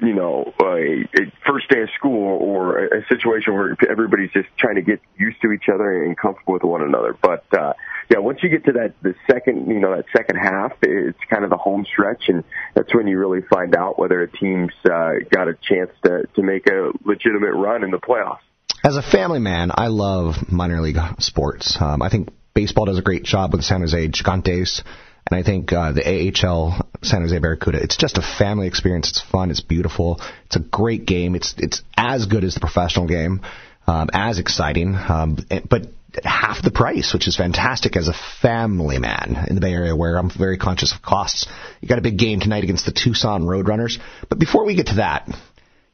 you 0.00 0.14
know, 0.14 0.52
a, 0.62 1.04
a 1.20 1.32
first 1.46 1.68
day 1.68 1.82
of 1.82 1.88
school 1.98 2.38
or 2.40 2.78
a, 2.78 2.98
a 2.98 3.06
situation 3.08 3.54
where 3.54 3.76
everybody's 3.90 4.30
just 4.32 4.48
trying 4.58 4.76
to 4.76 4.82
get 4.82 5.00
used 5.18 5.40
to 5.42 5.52
each 5.52 5.68
other 5.72 6.04
and 6.04 6.16
comfortable 6.16 6.54
with 6.54 6.62
one 6.62 6.82
another. 6.82 7.16
But 7.20 7.44
uh, 7.56 7.72
yeah, 8.10 8.18
once 8.18 8.38
you 8.42 8.48
get 8.48 8.64
to 8.66 8.72
that 8.72 8.94
the 9.02 9.14
second, 9.30 9.68
you 9.68 9.80
know, 9.80 9.94
that 9.96 10.06
second 10.16 10.36
half, 10.36 10.72
it's 10.82 11.18
kind 11.30 11.44
of 11.44 11.50
the 11.50 11.56
home 11.56 11.84
stretch, 11.90 12.24
and 12.28 12.44
that's 12.74 12.94
when 12.94 13.06
you 13.06 13.18
really 13.18 13.42
find 13.50 13.76
out 13.76 13.98
whether 13.98 14.22
a 14.22 14.30
team's 14.30 14.72
uh, 14.84 15.12
got 15.30 15.48
a 15.48 15.54
chance 15.54 15.90
to 16.04 16.24
to 16.34 16.42
make 16.42 16.66
a 16.68 16.90
legitimate 17.04 17.52
run 17.54 17.84
in 17.84 17.90
the 17.90 17.98
playoffs. 17.98 18.38
As 18.84 18.96
a 18.96 19.02
family 19.02 19.40
man, 19.40 19.70
I 19.74 19.88
love 19.88 20.50
minor 20.50 20.80
league 20.80 20.98
sports. 21.18 21.76
Um, 21.80 22.00
I 22.00 22.08
think 22.08 22.28
baseball 22.54 22.86
does 22.86 22.98
a 22.98 23.02
great 23.02 23.24
job 23.24 23.52
with 23.52 23.62
San 23.62 23.80
Jose 23.80 24.08
Gigantes, 24.08 24.82
and 25.30 25.38
I 25.38 25.42
think 25.42 25.72
uh, 25.72 25.92
the 25.92 26.04
AHL 26.04 26.88
San 27.02 27.22
Jose 27.22 27.38
Barracuda. 27.38 27.82
It's 27.82 27.96
just 27.96 28.18
a 28.18 28.22
family 28.22 28.66
experience. 28.66 29.10
It's 29.10 29.20
fun. 29.20 29.50
It's 29.50 29.60
beautiful. 29.60 30.20
It's 30.46 30.56
a 30.56 30.60
great 30.60 31.06
game. 31.06 31.34
It's 31.34 31.54
it's 31.58 31.82
as 31.96 32.26
good 32.26 32.44
as 32.44 32.54
the 32.54 32.60
professional 32.60 33.06
game, 33.06 33.42
um, 33.86 34.08
as 34.12 34.38
exciting, 34.38 34.94
um, 34.94 35.38
but 35.68 35.86
at 36.16 36.24
half 36.24 36.62
the 36.62 36.70
price, 36.70 37.12
which 37.12 37.28
is 37.28 37.36
fantastic 37.36 37.94
as 37.96 38.08
a 38.08 38.14
family 38.40 38.98
man 38.98 39.44
in 39.48 39.54
the 39.54 39.60
Bay 39.60 39.72
Area, 39.72 39.94
where 39.94 40.16
I'm 40.16 40.30
very 40.30 40.56
conscious 40.56 40.94
of 40.94 41.02
costs. 41.02 41.46
You 41.80 41.88
got 41.88 41.98
a 41.98 42.02
big 42.02 42.18
game 42.18 42.40
tonight 42.40 42.64
against 42.64 42.86
the 42.86 42.92
Tucson 42.92 43.42
Roadrunners, 43.42 43.98
but 44.28 44.38
before 44.38 44.64
we 44.64 44.74
get 44.74 44.86
to 44.86 44.96
that, 44.96 45.28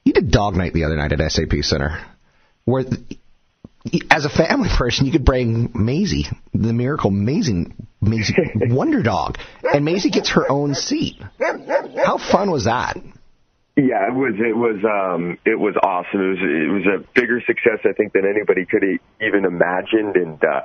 you 0.04 0.12
did 0.12 0.30
dog 0.30 0.54
night 0.54 0.72
the 0.72 0.84
other 0.84 0.96
night 0.96 1.12
at 1.12 1.32
SAP 1.32 1.52
Center 1.62 2.00
where 2.64 2.84
as 4.10 4.24
a 4.24 4.30
family 4.30 4.68
person, 4.68 5.06
you 5.06 5.12
could 5.12 5.24
bring 5.24 5.70
Maisie, 5.74 6.26
the 6.52 6.72
miracle 6.72 7.10
amazing 7.10 7.88
Maisie 8.00 8.34
Wonder 8.54 9.02
Dog, 9.02 9.38
and 9.62 9.84
Maisie 9.84 10.10
gets 10.10 10.30
her 10.30 10.50
own 10.50 10.74
seat. 10.74 11.20
How 12.04 12.18
fun 12.18 12.50
was 12.50 12.64
that? 12.64 12.96
Yeah, 13.76 14.06
it 14.06 14.14
was 14.14 14.34
it 14.38 14.56
was 14.56 14.78
um 14.84 15.36
it 15.44 15.58
was 15.58 15.74
awesome. 15.82 16.20
It 16.20 16.28
was 16.28 16.38
it 16.40 16.72
was 16.72 16.86
a 16.86 17.20
bigger 17.20 17.42
success 17.44 17.80
I 17.84 17.92
think 17.92 18.12
than 18.12 18.24
anybody 18.24 18.64
could 18.66 18.84
e- 18.84 19.00
even 19.20 19.44
imagined, 19.44 20.14
and 20.14 20.42
uh, 20.44 20.60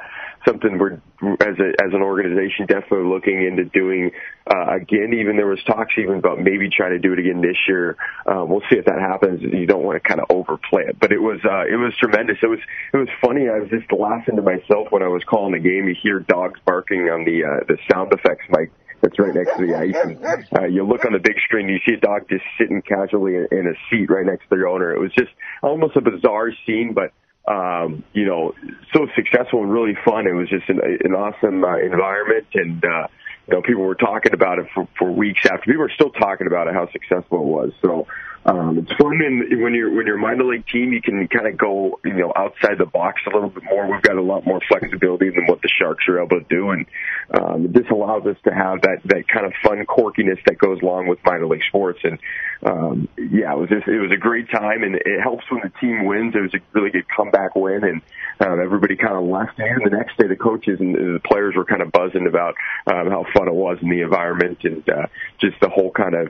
something 0.47 0.77
we're 0.77 0.93
as 1.41 1.57
a 1.59 1.69
as 1.83 1.93
an 1.93 2.01
organization 2.01 2.65
definitely 2.65 3.07
looking 3.07 3.43
into 3.43 3.65
doing 3.65 4.11
uh, 4.47 4.75
again. 4.75 5.13
Even 5.13 5.37
there 5.37 5.47
was 5.47 5.59
talks 5.65 5.93
even 5.97 6.15
about 6.15 6.39
maybe 6.39 6.69
trying 6.69 6.91
to 6.91 6.99
do 6.99 7.13
it 7.13 7.19
again 7.19 7.41
this 7.41 7.57
year. 7.67 7.97
Uh, 8.25 8.45
we'll 8.45 8.63
see 8.69 8.77
if 8.77 8.85
that 8.85 8.99
happens. 8.99 9.41
You 9.41 9.65
don't 9.65 9.83
want 9.83 10.01
to 10.01 10.07
kind 10.07 10.19
of 10.19 10.27
overplay 10.29 10.83
it, 10.87 10.99
but 10.99 11.11
it 11.11 11.19
was 11.19 11.39
uh, 11.43 11.65
it 11.67 11.77
was 11.77 11.93
tremendous. 11.99 12.37
It 12.41 12.47
was 12.47 12.59
it 12.93 12.97
was 12.97 13.09
funny. 13.21 13.49
I 13.49 13.59
was 13.59 13.69
just 13.69 13.91
laughing 13.91 14.35
to 14.37 14.41
myself 14.41 14.91
when 14.91 15.03
I 15.03 15.07
was 15.07 15.23
calling 15.23 15.53
the 15.53 15.59
game. 15.59 15.87
You 15.87 15.95
hear 16.01 16.19
dogs 16.19 16.59
barking 16.65 17.09
on 17.09 17.25
the 17.25 17.43
uh, 17.43 17.65
the 17.67 17.77
sound 17.91 18.13
effects 18.13 18.45
mic 18.49 18.71
that's 19.01 19.17
right 19.17 19.33
next 19.33 19.57
to 19.57 19.65
the 19.65 19.75
ice. 19.75 19.95
And 19.95 20.47
uh, 20.57 20.65
you 20.65 20.85
look 20.85 21.05
on 21.05 21.13
the 21.13 21.19
big 21.19 21.35
screen, 21.45 21.69
you 21.69 21.79
see 21.87 21.95
a 21.95 21.99
dog 21.99 22.27
just 22.29 22.43
sitting 22.57 22.81
casually 22.81 23.35
in, 23.35 23.47
in 23.51 23.67
a 23.67 23.73
seat 23.89 24.09
right 24.09 24.25
next 24.25 24.43
to 24.43 24.49
their 24.49 24.67
owner. 24.67 24.93
It 24.93 24.99
was 24.99 25.11
just 25.13 25.31
almost 25.63 25.95
a 25.95 26.01
bizarre 26.01 26.51
scene, 26.65 26.93
but 26.93 27.13
um, 27.47 28.03
you 28.13 28.25
know, 28.25 28.53
so 28.93 29.07
successful 29.15 29.63
and 29.63 29.71
really 29.71 29.95
fun. 30.05 30.27
It 30.27 30.33
was 30.33 30.49
just 30.49 30.69
an, 30.69 30.79
an 31.03 31.13
awesome 31.13 31.63
uh, 31.63 31.77
environment, 31.77 32.47
and 32.53 32.83
uh, 32.83 33.07
you 33.47 33.55
know, 33.55 33.61
people 33.61 33.83
were 33.83 33.95
talking 33.95 34.33
about 34.33 34.59
it 34.59 34.67
for, 34.73 34.87
for 34.97 35.11
weeks 35.11 35.41
after. 35.45 35.65
People 35.65 35.81
were 35.81 35.91
still 35.93 36.11
talking 36.11 36.47
about 36.47 36.67
it, 36.67 36.73
how 36.73 36.89
successful 36.91 37.39
it 37.39 37.45
was. 37.45 37.71
So. 37.81 38.07
Um, 38.45 38.77
it's 38.79 38.91
fun, 38.93 39.21
and 39.21 39.61
when 39.61 39.73
you're 39.73 39.93
when 39.93 40.07
you're 40.07 40.17
minor 40.17 40.45
league 40.45 40.65
team, 40.67 40.93
you 40.93 41.01
can 41.01 41.27
kind 41.27 41.45
of 41.45 41.57
go 41.57 41.99
you 42.05 42.13
know 42.13 42.31
outside 42.35 42.77
the 42.77 42.85
box 42.85 43.21
a 43.27 43.29
little 43.31 43.49
bit 43.49 43.63
more. 43.65 43.91
We've 43.91 44.01
got 44.01 44.15
a 44.15 44.21
lot 44.21 44.45
more 44.45 44.61
flexibility 44.67 45.29
than 45.29 45.45
what 45.45 45.61
the 45.61 45.67
Sharks 45.67 46.07
are 46.07 46.21
able 46.21 46.39
to 46.39 46.45
do, 46.49 46.69
and 46.69 46.85
um, 47.31 47.73
just 47.73 47.89
allows 47.89 48.25
us 48.25 48.37
to 48.45 48.53
have 48.53 48.81
that 48.83 49.01
that 49.05 49.27
kind 49.27 49.45
of 49.45 49.53
fun 49.61 49.85
quirkiness 49.85 50.39
that 50.45 50.57
goes 50.57 50.81
along 50.81 51.07
with 51.07 51.19
minor 51.25 51.47
league 51.47 51.63
sports. 51.67 51.99
And 52.03 52.17
um, 52.63 53.09
yeah, 53.17 53.53
it 53.53 53.57
was 53.57 53.69
just 53.69 53.87
it 53.87 53.99
was 53.99 54.11
a 54.11 54.17
great 54.17 54.49
time, 54.49 54.83
and 54.83 54.95
it 54.95 55.21
helps 55.21 55.43
when 55.51 55.61
the 55.61 55.71
team 55.81 56.05
wins. 56.05 56.33
It 56.33 56.41
was 56.41 56.53
a 56.53 56.59
really 56.71 56.91
good 56.91 57.09
comeback 57.09 57.55
win, 57.55 57.83
and 57.83 58.01
um, 58.39 58.61
everybody 58.61 58.95
kind 58.95 59.15
of 59.15 59.23
left. 59.25 59.59
And 59.59 59.85
the 59.85 59.95
next 59.95 60.17
day, 60.17 60.27
the 60.27 60.37
coaches 60.37 60.79
and 60.79 60.95
the 60.95 61.19
players 61.25 61.55
were 61.55 61.65
kind 61.65 61.81
of 61.81 61.91
buzzing 61.91 62.25
about 62.25 62.55
um, 62.87 63.11
how 63.11 63.25
fun 63.35 63.49
it 63.49 63.53
was 63.53 63.79
in 63.81 63.89
the 63.89 64.01
environment 64.01 64.59
and 64.63 64.87
uh, 64.89 65.07
just 65.41 65.59
the 65.59 65.69
whole 65.69 65.91
kind 65.91 66.15
of 66.15 66.29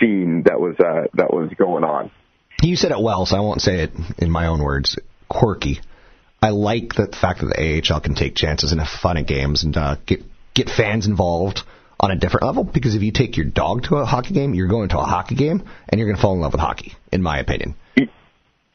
scene 0.00 0.42
that 0.46 0.60
was 0.60 0.76
uh, 0.78 1.06
that 1.14 1.32
was 1.32 1.50
going 1.56 1.84
on. 1.84 2.10
You 2.62 2.76
said 2.76 2.90
it 2.90 3.00
well, 3.00 3.26
so 3.26 3.36
I 3.36 3.40
won't 3.40 3.60
say 3.60 3.84
it 3.84 3.90
in 4.18 4.30
my 4.30 4.46
own 4.46 4.62
words. 4.62 4.98
Quirky. 5.28 5.80
I 6.42 6.50
like 6.50 6.94
the 6.94 7.06
fact 7.06 7.40
that 7.40 7.54
the 7.54 7.92
AHL 7.92 8.00
can 8.00 8.14
take 8.14 8.34
chances 8.34 8.72
and 8.72 8.80
have 8.80 8.88
fun 8.88 9.16
at 9.16 9.26
games 9.26 9.62
and 9.62 9.76
uh, 9.76 9.96
get 10.06 10.22
get 10.54 10.68
fans 10.68 11.06
involved. 11.06 11.60
on 12.00 12.10
a 12.10 12.16
different 12.16 12.46
level 12.46 12.64
because 12.64 12.94
if 12.94 13.02
you 13.02 13.12
take 13.12 13.36
your 13.36 13.44
dog 13.44 13.82
to 13.84 13.96
a 13.96 14.06
hockey 14.06 14.32
game, 14.32 14.54
you're 14.54 14.68
going 14.68 14.88
to 14.88 14.98
a 14.98 15.04
hockey 15.04 15.34
game 15.34 15.62
and 15.88 15.98
you're 15.98 16.08
going 16.08 16.16
to 16.16 16.22
fall 16.22 16.32
in 16.32 16.40
love 16.40 16.52
with 16.52 16.60
hockey, 16.60 16.94
in 17.12 17.22
my 17.22 17.38
opinion. 17.38 17.74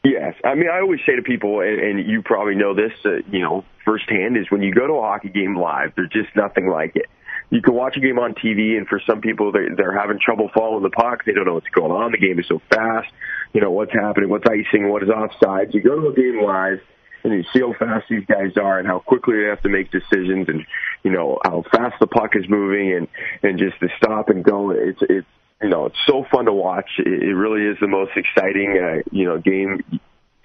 Yes, 0.04 0.34
I 0.44 0.54
mean 0.54 0.68
I 0.72 0.78
always 0.78 1.00
say 1.04 1.16
to 1.16 1.22
people, 1.22 1.60
and, 1.60 1.80
and 1.80 2.08
you 2.08 2.22
probably 2.22 2.54
know 2.54 2.74
this, 2.74 2.92
uh, 3.04 3.16
you 3.28 3.40
know, 3.40 3.64
firsthand, 3.84 4.36
is 4.36 4.48
when 4.50 4.62
you 4.62 4.72
go 4.72 4.86
to 4.86 4.92
a 4.92 5.00
hockey 5.02 5.30
game 5.30 5.56
live, 5.56 5.94
there's 5.96 6.10
just 6.10 6.34
nothing 6.36 6.68
like 6.68 6.94
it. 6.94 7.06
You 7.50 7.62
can 7.62 7.74
watch 7.74 7.96
a 7.96 8.00
game 8.00 8.18
on 8.18 8.34
TV, 8.34 8.76
and 8.76 8.88
for 8.88 9.00
some 9.06 9.20
people, 9.20 9.52
they're, 9.52 9.74
they're 9.76 9.96
having 9.96 10.18
trouble 10.18 10.50
following 10.52 10.82
the 10.82 10.90
puck. 10.90 11.24
They 11.24 11.32
don't 11.32 11.46
know 11.46 11.54
what's 11.54 11.68
going 11.68 11.92
on. 11.92 12.12
The 12.12 12.18
game 12.18 12.38
is 12.40 12.46
so 12.48 12.60
fast. 12.70 13.08
You 13.52 13.60
know 13.60 13.70
what's 13.70 13.92
happening, 13.92 14.28
what's 14.28 14.46
icing, 14.46 14.88
what 14.88 15.02
is 15.02 15.08
offsides. 15.08 15.72
You 15.72 15.80
go 15.80 16.00
to 16.00 16.08
a 16.08 16.14
game 16.14 16.42
live, 16.42 16.80
and 17.24 17.32
you 17.32 17.44
see 17.52 17.60
how 17.60 17.72
fast 17.78 18.06
these 18.10 18.24
guys 18.26 18.56
are, 18.56 18.78
and 18.78 18.86
how 18.86 18.98
quickly 18.98 19.36
they 19.40 19.48
have 19.48 19.62
to 19.62 19.68
make 19.68 19.90
decisions, 19.90 20.48
and 20.48 20.66
you 21.04 21.12
know 21.12 21.38
how 21.44 21.62
fast 21.70 21.94
the 22.00 22.06
puck 22.06 22.34
is 22.34 22.48
moving, 22.48 22.92
and 22.92 23.08
and 23.42 23.58
just 23.58 23.78
the 23.80 23.88
stop 23.96 24.28
and 24.28 24.44
go. 24.44 24.70
It's 24.70 25.00
it's 25.02 25.26
you 25.62 25.68
know, 25.70 25.86
it's 25.86 25.96
so 26.06 26.24
fun 26.30 26.44
to 26.46 26.52
watch. 26.52 26.90
It, 26.98 27.22
it 27.22 27.34
really 27.34 27.62
is 27.62 27.78
the 27.80 27.86
most 27.86 28.12
exciting, 28.16 28.78
uh, 28.78 29.02
you 29.10 29.24
know, 29.24 29.38
game 29.38 29.82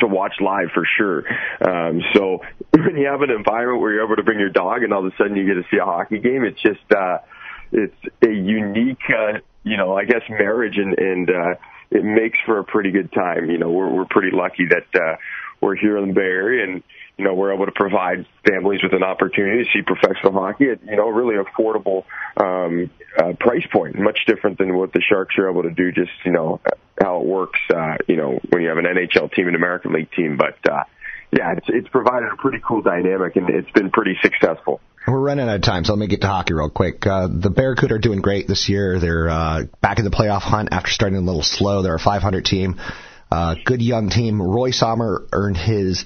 to 0.01 0.07
watch 0.07 0.33
live 0.39 0.69
for 0.73 0.85
sure. 0.97 1.23
Um, 1.61 2.01
so 2.13 2.41
when 2.71 2.97
you 2.97 3.07
have 3.07 3.21
an 3.21 3.31
environment 3.31 3.81
where 3.81 3.93
you're 3.93 4.05
able 4.05 4.17
to 4.17 4.23
bring 4.23 4.39
your 4.39 4.49
dog 4.49 4.83
and 4.83 4.93
all 4.93 5.05
of 5.05 5.13
a 5.13 5.15
sudden 5.17 5.35
you 5.35 5.45
get 5.45 5.61
to 5.61 5.67
see 5.71 5.77
a 5.77 5.85
hockey 5.85 6.19
game, 6.19 6.43
it's 6.43 6.61
just, 6.61 6.91
uh, 6.91 7.19
it's 7.71 7.95
a 8.23 8.31
unique, 8.31 9.03
uh, 9.09 9.39
you 9.63 9.77
know, 9.77 9.95
I 9.95 10.05
guess 10.05 10.21
marriage 10.29 10.77
and, 10.77 10.97
and, 10.97 11.29
uh, 11.29 11.55
it 11.89 12.05
makes 12.05 12.37
for 12.45 12.59
a 12.59 12.63
pretty 12.63 12.91
good 12.91 13.11
time. 13.11 13.49
You 13.49 13.57
know, 13.57 13.69
we're, 13.69 13.89
we're 13.89 14.05
pretty 14.05 14.35
lucky 14.35 14.65
that, 14.69 14.87
uh, 14.95 15.17
we're 15.61 15.75
here 15.75 15.97
in 15.97 16.07
the 16.07 16.13
Bay 16.13 16.21
Area 16.21 16.63
and, 16.63 16.83
you 17.17 17.25
know, 17.25 17.35
we're 17.35 17.53
able 17.53 17.67
to 17.67 17.71
provide 17.71 18.25
families 18.47 18.81
with 18.81 18.93
an 18.93 19.03
opportunity 19.03 19.63
to 19.63 19.69
see 19.71 19.83
professional 19.83 20.33
hockey 20.33 20.69
at, 20.71 20.83
you 20.83 20.95
know, 20.95 21.09
really 21.09 21.35
affordable 21.35 22.03
um, 22.37 22.89
uh, 23.17 23.33
price 23.39 23.65
point, 23.71 23.97
much 23.99 24.19
different 24.25 24.57
than 24.57 24.75
what 24.75 24.91
the 24.91 25.01
Sharks 25.07 25.35
are 25.37 25.49
able 25.49 25.63
to 25.63 25.69
do, 25.69 25.91
just, 25.91 26.11
you 26.25 26.31
know, 26.31 26.59
how 27.01 27.19
it 27.21 27.25
works, 27.25 27.59
uh, 27.73 27.95
you 28.07 28.15
know, 28.15 28.39
when 28.49 28.61
you 28.61 28.69
have 28.69 28.77
an 28.77 28.85
NHL 28.85 29.33
team, 29.33 29.47
an 29.47 29.55
American 29.55 29.93
League 29.93 30.11
team. 30.11 30.37
But, 30.37 30.57
uh, 30.71 30.83
yeah, 31.31 31.53
it's, 31.57 31.67
it's 31.69 31.87
provided 31.89 32.29
a 32.31 32.35
pretty 32.35 32.59
cool 32.65 32.81
dynamic, 32.81 33.35
and 33.35 33.49
it's 33.49 33.71
been 33.71 33.89
pretty 33.89 34.17
successful. 34.21 34.81
We're 35.07 35.19
running 35.19 35.49
out 35.49 35.55
of 35.55 35.61
time, 35.63 35.83
so 35.83 35.93
let 35.93 35.99
me 35.99 36.07
get 36.07 36.21
to 36.21 36.27
hockey 36.27 36.53
real 36.53 36.69
quick. 36.69 37.05
Uh, 37.07 37.27
the 37.27 37.49
Barracuda 37.49 37.95
are 37.95 37.99
doing 37.99 38.21
great 38.21 38.47
this 38.47 38.69
year. 38.69 38.99
They're 38.99 39.29
uh, 39.29 39.63
back 39.81 39.97
in 39.97 40.05
the 40.05 40.11
playoff 40.11 40.41
hunt 40.41 40.69
after 40.71 40.91
starting 40.91 41.17
a 41.17 41.21
little 41.21 41.41
slow. 41.41 41.81
They're 41.81 41.95
a 41.95 41.99
500 41.99 42.45
team. 42.45 42.79
Uh, 43.31 43.55
good 43.65 43.81
young 43.81 44.09
team. 44.09 44.41
Roy 44.41 44.71
Sommer 44.71 45.27
earned 45.31 45.57
his 45.57 46.05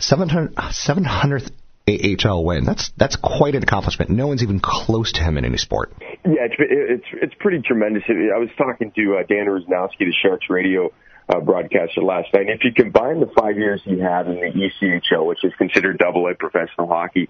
700, 0.00 0.56
700th 0.56 1.50
AHL 1.88 2.44
win. 2.44 2.64
That's 2.64 2.92
that's 2.96 3.16
quite 3.16 3.54
an 3.54 3.62
accomplishment. 3.62 4.10
No 4.10 4.28
one's 4.28 4.42
even 4.42 4.60
close 4.60 5.12
to 5.12 5.20
him 5.22 5.36
in 5.36 5.44
any 5.44 5.56
sport. 5.56 5.92
Yeah, 6.00 6.46
it's 6.46 6.54
it's 6.58 7.06
it's 7.12 7.34
pretty 7.40 7.60
tremendous. 7.62 8.04
I 8.08 8.38
was 8.38 8.50
talking 8.56 8.92
to 8.92 9.16
uh, 9.16 9.22
Dan 9.26 9.46
Rusanowsky, 9.46 9.98
the 10.00 10.14
Sharks 10.22 10.46
radio 10.48 10.90
uh, 11.28 11.40
broadcaster 11.40 12.02
last 12.02 12.32
night. 12.32 12.46
And 12.48 12.50
if 12.50 12.64
you 12.64 12.72
combine 12.72 13.20
the 13.20 13.30
five 13.36 13.56
years 13.56 13.80
he 13.84 13.98
had 13.98 14.26
in 14.26 14.36
the 14.36 14.70
ECHL, 14.82 15.26
which 15.26 15.44
is 15.44 15.52
considered 15.58 15.98
double 15.98 16.28
A 16.28 16.34
professional 16.34 16.86
hockey, 16.86 17.28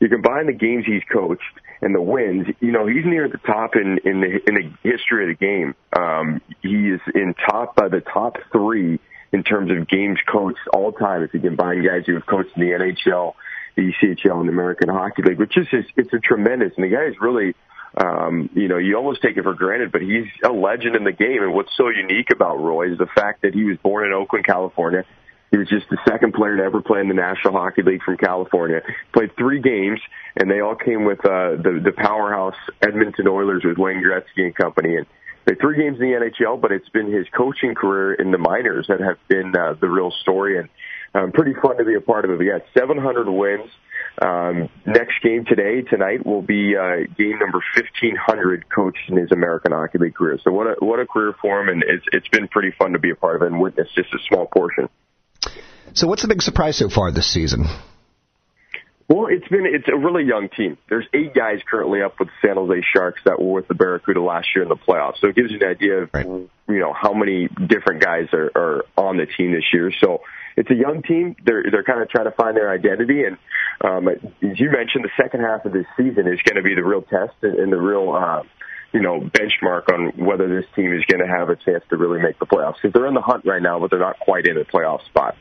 you 0.00 0.08
combine 0.08 0.46
the 0.46 0.52
games 0.52 0.84
he's 0.84 1.02
coached 1.12 1.42
and 1.80 1.94
the 1.94 2.02
wins. 2.02 2.46
You 2.60 2.72
know, 2.72 2.86
he's 2.86 3.04
near 3.04 3.28
the 3.28 3.38
top 3.38 3.76
in 3.76 3.98
in 4.04 4.20
the 4.20 4.40
in 4.48 4.54
the 4.54 4.88
history 4.88 5.30
of 5.30 5.38
the 5.38 5.46
game. 5.46 5.74
Um, 5.96 6.40
he 6.60 6.90
is 6.90 7.00
in 7.14 7.34
top 7.34 7.76
by 7.76 7.88
the 7.88 8.00
top 8.00 8.38
three 8.50 8.98
in 9.32 9.44
terms 9.44 9.70
of 9.70 9.88
games 9.88 10.18
coached 10.30 10.58
all 10.72 10.92
time. 10.92 11.22
If 11.22 11.34
you 11.34 11.40
combine 11.40 11.84
guys 11.84 12.04
who 12.06 12.14
have 12.14 12.26
coached 12.26 12.50
in 12.56 12.62
the 12.62 12.72
NHL 12.72 13.34
the 13.76 13.92
ECHL 13.92 14.40
and 14.40 14.48
the 14.48 14.52
American 14.52 14.88
Hockey 14.88 15.22
League, 15.22 15.38
which 15.38 15.56
is 15.56 15.66
just, 15.70 15.88
it's 15.96 16.12
a 16.12 16.18
tremendous. 16.18 16.72
And 16.76 16.84
the 16.84 16.94
guy 16.94 17.04
is 17.04 17.14
really, 17.20 17.54
um, 17.96 18.50
you 18.54 18.68
know, 18.68 18.78
you 18.78 18.96
almost 18.96 19.22
take 19.22 19.36
it 19.36 19.42
for 19.42 19.54
granted, 19.54 19.92
but 19.92 20.02
he's 20.02 20.26
a 20.44 20.52
legend 20.52 20.96
in 20.96 21.04
the 21.04 21.12
game. 21.12 21.42
And 21.42 21.54
what's 21.54 21.74
so 21.76 21.88
unique 21.88 22.30
about 22.30 22.56
Roy 22.56 22.92
is 22.92 22.98
the 22.98 23.06
fact 23.06 23.42
that 23.42 23.54
he 23.54 23.64
was 23.64 23.78
born 23.78 24.06
in 24.06 24.12
Oakland, 24.12 24.46
California. 24.46 25.04
He 25.50 25.58
was 25.58 25.68
just 25.68 25.86
the 25.90 25.98
second 26.08 26.32
player 26.32 26.56
to 26.56 26.62
ever 26.62 26.80
play 26.80 27.00
in 27.00 27.08
the 27.08 27.14
National 27.14 27.52
Hockey 27.52 27.82
League 27.82 28.02
from 28.02 28.16
California. 28.16 28.80
Played 29.12 29.36
three 29.36 29.60
games, 29.60 30.00
and 30.34 30.50
they 30.50 30.60
all 30.60 30.74
came 30.74 31.04
with 31.04 31.22
uh, 31.26 31.60
the 31.60 31.78
the 31.84 31.92
powerhouse 31.92 32.56
Edmonton 32.80 33.28
Oilers 33.28 33.62
with 33.62 33.76
Wayne 33.76 34.02
Gretzky 34.02 34.46
and 34.46 34.56
company. 34.56 34.96
And 34.96 35.06
they 35.44 35.54
three 35.54 35.76
games 35.76 36.00
in 36.00 36.10
the 36.10 36.16
NHL, 36.16 36.58
but 36.58 36.72
it's 36.72 36.88
been 36.88 37.12
his 37.12 37.26
coaching 37.36 37.74
career 37.74 38.14
in 38.14 38.30
the 38.30 38.38
minors 38.38 38.86
that 38.88 39.00
have 39.00 39.18
been 39.28 39.54
uh, 39.54 39.74
the 39.78 39.90
real 39.90 40.10
story. 40.22 40.58
And 40.58 40.70
um, 41.14 41.32
pretty 41.32 41.54
fun 41.60 41.78
to 41.78 41.84
be 41.84 41.94
a 41.94 42.00
part 42.00 42.24
of 42.24 42.30
it. 42.30 42.38
We 42.38 42.46
got 42.46 42.62
700 42.76 43.30
wins. 43.30 43.70
Um, 44.20 44.68
next 44.86 45.22
game 45.22 45.44
today, 45.46 45.82
tonight, 45.82 46.24
will 46.24 46.42
be 46.42 46.76
uh, 46.76 47.06
game 47.16 47.38
number 47.38 47.62
1500 47.76 48.68
coached 48.68 49.08
in 49.08 49.16
his 49.16 49.32
American 49.32 49.72
Hockey 49.72 49.98
League 49.98 50.14
career. 50.14 50.38
So 50.44 50.52
what 50.52 50.66
a 50.66 50.84
what 50.84 51.00
a 51.00 51.06
career 51.06 51.34
for 51.40 51.60
him, 51.60 51.68
and 51.68 51.82
it's 51.82 52.04
it's 52.12 52.28
been 52.28 52.48
pretty 52.48 52.72
fun 52.78 52.92
to 52.92 52.98
be 52.98 53.10
a 53.10 53.16
part 53.16 53.36
of 53.36 53.42
it 53.42 53.46
and 53.46 53.60
witness 53.60 53.88
just 53.94 54.12
a 54.12 54.18
small 54.28 54.46
portion. 54.46 54.88
So 55.94 56.06
what's 56.06 56.22
the 56.22 56.28
big 56.28 56.42
surprise 56.42 56.76
so 56.76 56.88
far 56.88 57.10
this 57.10 57.32
season? 57.32 57.66
Well, 59.08 59.26
it's 59.30 59.46
been 59.48 59.66
it's 59.66 59.88
a 59.88 59.96
really 59.96 60.24
young 60.24 60.48
team. 60.48 60.78
There's 60.88 61.06
eight 61.12 61.34
guys 61.34 61.60
currently 61.68 62.02
up 62.02 62.18
with 62.18 62.28
the 62.28 62.48
San 62.48 62.56
Jose 62.56 62.82
Sharks 62.94 63.20
that 63.24 63.40
were 63.40 63.52
with 63.52 63.68
the 63.68 63.74
Barracuda 63.74 64.22
last 64.22 64.48
year 64.54 64.62
in 64.62 64.68
the 64.68 64.76
playoffs. 64.76 65.20
So 65.20 65.28
it 65.28 65.36
gives 65.36 65.50
you 65.50 65.58
an 65.60 65.68
idea 65.68 66.02
of 66.02 66.10
right. 66.14 66.26
You 66.72 66.80
know 66.80 66.92
how 66.92 67.12
many 67.12 67.48
different 67.48 68.02
guys 68.02 68.28
are, 68.32 68.50
are 68.54 68.84
on 68.96 69.16
the 69.16 69.26
team 69.26 69.52
this 69.52 69.64
year. 69.72 69.92
So 70.00 70.22
it's 70.56 70.70
a 70.70 70.74
young 70.74 71.02
team. 71.02 71.36
They're 71.44 71.64
they're 71.70 71.84
kind 71.84 72.02
of 72.02 72.08
trying 72.08 72.26
to 72.26 72.32
find 72.32 72.56
their 72.56 72.70
identity, 72.70 73.24
and 73.24 73.36
um, 73.80 74.08
as 74.08 74.60
you 74.60 74.70
mentioned, 74.70 75.04
the 75.04 75.22
second 75.22 75.40
half 75.40 75.64
of 75.64 75.72
this 75.72 75.86
season 75.96 76.26
is 76.26 76.40
going 76.44 76.56
to 76.56 76.62
be 76.62 76.74
the 76.74 76.84
real 76.84 77.02
test 77.02 77.34
and, 77.42 77.58
and 77.58 77.72
the 77.72 77.80
real. 77.80 78.12
Uh, 78.12 78.42
you 78.94 79.00
know, 79.00 79.20
benchmark 79.20 79.90
on 79.90 80.12
whether 80.22 80.48
this 80.54 80.68
team 80.76 80.92
is 80.92 81.02
going 81.06 81.26
to 81.26 81.26
have 81.26 81.48
a 81.48 81.56
chance 81.56 81.82
to 81.88 81.96
really 81.96 82.20
make 82.20 82.38
the 82.38 82.44
playoffs. 82.44 82.74
Because 82.74 82.92
they're 82.92 83.06
in 83.06 83.14
the 83.14 83.22
hunt 83.22 83.46
right 83.46 83.62
now, 83.62 83.80
but 83.80 83.88
they're 83.88 83.98
not 83.98 84.20
quite 84.20 84.46
in 84.46 84.58
a 84.58 84.64
playoff 84.64 85.02
spot. 85.06 85.34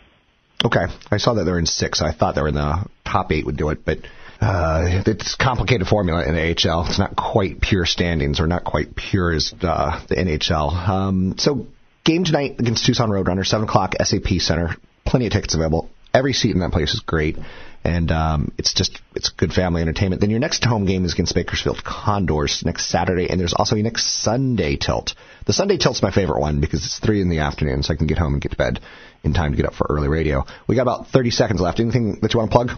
Okay, 0.63 0.86
I 1.12 1.17
saw 1.17 1.34
that 1.34 1.44
they're 1.44 1.60
in 1.60 1.65
six. 1.65 2.02
I 2.02 2.13
thought 2.13 2.36
they 2.36 2.41
were 2.41 2.48
in 2.48 2.56
the 2.56 2.86
top 3.04 3.30
eight 3.34 3.46
would 3.46 3.58
do 3.58 3.70
it, 3.70 3.84
but 3.84 4.00
uh, 4.41 5.04
it's 5.06 5.36
complicated 5.36 5.88
formula 5.88 6.25
in 6.25 6.34
the 6.34 6.41
AHL. 6.41 6.86
It's 6.88 6.99
not 6.99 7.15
quite 7.15 7.62
pure 7.62 7.86
standings, 7.86 8.39
or 8.39 8.47
not 8.47 8.63
quite 8.63 8.95
pure 8.95 9.34
as 9.34 9.54
uh, 9.62 10.04
the 10.10 10.15
NHL. 10.15 10.71
Um, 10.73 11.36
so, 11.38 11.67
game 12.04 12.23
tonight 12.23 12.56
against 12.60 12.86
Tucson 12.86 13.10
Roadrunner, 13.10 13.45
seven 13.45 13.67
o'clock, 13.67 13.93
SAP 14.01 14.39
Center 14.39 14.75
plenty 15.06 15.27
of 15.27 15.34
tickets 15.34 15.54
available. 15.54 15.89
Every 16.13 16.34
seat 16.34 16.51
in 16.51 16.60
that 16.60 16.71
place 16.71 16.93
is 16.93 16.99
great, 17.01 17.38
and 17.84 18.12
um, 18.12 18.51
it's 18.58 18.73
just 18.73 18.99
it's 19.15 19.30
good 19.30 19.54
family 19.54 19.82
entertainment. 19.82 20.19
Then 20.19 20.30
your 20.30 20.39
next 20.39 20.63
home 20.63 20.86
game 20.86 21.06
is 21.06 21.13
against 21.13 21.36
Bakersfield 21.36 21.84
Condors 21.84 22.63
next 22.65 22.89
Saturday, 22.89 23.30
and 23.30 23.39
there's 23.39 23.54
also 23.54 23.75
a 23.75 23.82
next 23.82 24.21
Sunday 24.23 24.75
tilt. 24.75 25.13
The 25.45 25.54
Sunday 25.54 25.77
tilt's 25.77 26.01
my 26.01 26.12
favorite 26.12 26.41
one 26.41 26.60
because 26.60 26.86
it's 26.86 26.99
three 26.99 27.21
in 27.21 27.30
the 27.30 27.39
afternoon, 27.39 27.84
so 27.84 27.93
I 27.93 27.97
can 27.97 28.08
get 28.08 28.17
home 28.17 28.34
and 28.34 28.41
get 28.41 28.51
to 28.51 28.58
bed 28.58 28.82
in 29.23 29.34
time 29.34 29.51
to 29.51 29.58
get 29.58 29.65
up 29.65 29.73
for 29.73 29.88
early 29.89 30.10
radio. 30.10 30.45
We 30.67 30.75
got 30.75 30.82
about 30.84 31.08
30 31.08 31.30
seconds 31.32 31.62
left. 31.62 31.80
Anything 31.80 32.19
that 32.21 32.34
you 32.34 32.39
want 32.39 32.51
to 32.51 32.58
plug? 32.58 32.71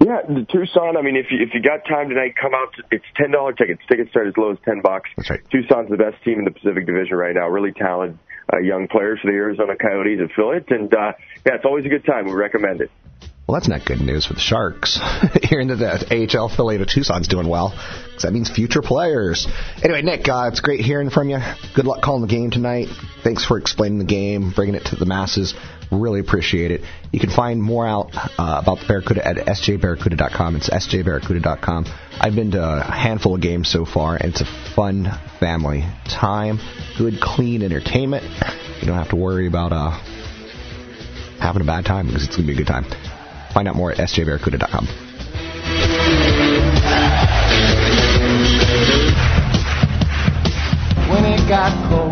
Yeah, 0.00 0.22
the 0.28 0.46
Tucson. 0.50 0.96
I 0.96 1.02
mean, 1.02 1.16
if 1.16 1.26
you 1.30 1.38
if 1.40 1.54
you 1.54 1.60
got 1.60 1.84
time 1.86 2.08
tonight, 2.08 2.34
come 2.40 2.54
out. 2.54 2.72
To, 2.76 2.82
it's 2.90 3.04
ten 3.16 3.30
dollar 3.30 3.52
tickets. 3.52 3.82
Tickets 3.88 4.10
start 4.10 4.28
as 4.28 4.36
low 4.36 4.52
as 4.52 4.58
ten 4.64 4.80
bucks. 4.80 5.10
That's 5.16 5.30
right. 5.30 5.40
Tucson's 5.50 5.90
the 5.90 5.96
best 5.96 6.22
team 6.24 6.38
in 6.38 6.44
the 6.44 6.50
Pacific 6.50 6.86
Division 6.86 7.16
right 7.16 7.34
now. 7.34 7.48
Really 7.48 7.72
talented 7.72 8.18
uh, 8.52 8.58
young 8.58 8.88
players 8.88 9.20
for 9.20 9.30
the 9.30 9.36
Arizona 9.36 9.76
Coyotes 9.76 10.20
affiliate, 10.20 10.70
and 10.70 10.92
uh, 10.94 11.12
yeah, 11.44 11.54
it's 11.54 11.64
always 11.64 11.84
a 11.84 11.88
good 11.88 12.04
time. 12.04 12.26
We 12.26 12.32
recommend 12.32 12.80
it. 12.80 12.90
Well, 13.46 13.54
that's 13.54 13.68
not 13.68 13.84
good 13.84 14.00
news 14.00 14.26
for 14.26 14.34
the 14.34 14.40
Sharks. 14.40 14.98
Hearing 15.44 15.68
that 15.68 15.76
the 15.76 16.36
AHL 16.36 16.46
affiliate 16.46 16.82
of 16.82 16.88
Tucson's 16.88 17.28
doing 17.28 17.46
well, 17.48 17.70
because 17.70 18.22
that 18.22 18.32
means 18.32 18.50
future 18.50 18.82
players. 18.82 19.46
Anyway, 19.84 20.02
Nick, 20.02 20.28
uh, 20.28 20.48
it's 20.50 20.58
great 20.58 20.80
hearing 20.80 21.10
from 21.10 21.30
you. 21.30 21.38
Good 21.76 21.84
luck 21.84 22.02
calling 22.02 22.22
the 22.22 22.28
game 22.28 22.50
tonight. 22.50 22.88
Thanks 23.22 23.44
for 23.44 23.56
explaining 23.56 23.98
the 23.98 24.04
game, 24.04 24.50
bringing 24.50 24.74
it 24.74 24.86
to 24.86 24.96
the 24.96 25.06
masses. 25.06 25.54
Really 25.92 26.18
appreciate 26.18 26.72
it. 26.72 26.80
You 27.12 27.20
can 27.20 27.30
find 27.30 27.62
more 27.62 27.86
out 27.86 28.10
uh, 28.16 28.60
about 28.62 28.80
the 28.80 28.86
Barracuda 28.88 29.24
at 29.24 29.36
sjbarracuda.com. 29.36 30.56
It's 30.56 30.68
sjbarracuda.com. 30.68 31.86
I've 32.18 32.34
been 32.34 32.50
to 32.50 32.80
a 32.80 32.82
handful 32.82 33.36
of 33.36 33.40
games 33.40 33.68
so 33.68 33.84
far, 33.84 34.16
and 34.16 34.32
it's 34.32 34.40
a 34.40 34.72
fun 34.74 35.08
family 35.38 35.84
time. 36.08 36.58
Good, 36.98 37.20
clean 37.20 37.62
entertainment. 37.62 38.24
You 38.80 38.88
don't 38.88 38.98
have 38.98 39.10
to 39.10 39.16
worry 39.16 39.46
about 39.46 39.72
uh, 39.72 39.90
having 41.38 41.62
a 41.62 41.64
bad 41.64 41.84
time 41.84 42.08
because 42.08 42.24
it's 42.24 42.34
going 42.34 42.48
to 42.48 42.52
be 42.52 42.60
a 42.60 42.64
good 42.64 42.66
time. 42.66 42.86
Find 43.56 43.68
out 43.68 43.74
more 43.74 43.90
at 43.90 43.96
sjbarracuda.com. 43.96 44.86
When 51.08 51.24
it 51.24 51.48
got 51.48 51.72
cold, 51.88 52.05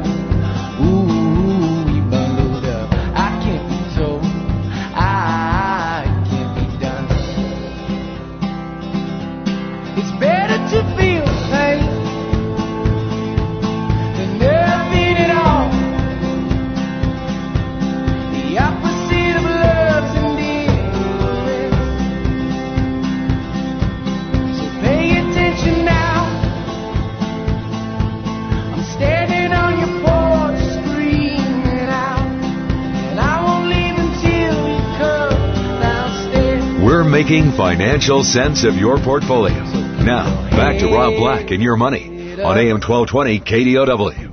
making 37.14 37.52
financial 37.52 38.24
sense 38.24 38.64
of 38.64 38.74
your 38.74 38.98
portfolio. 38.98 39.62
Now, 40.02 40.50
back 40.50 40.80
to 40.80 40.86
Rob 40.86 41.14
Black 41.14 41.52
and 41.52 41.62
your 41.62 41.76
money 41.76 42.08
on 42.42 42.58
AM 42.58 42.80
1220 42.80 43.38
KDOW. 43.38 44.32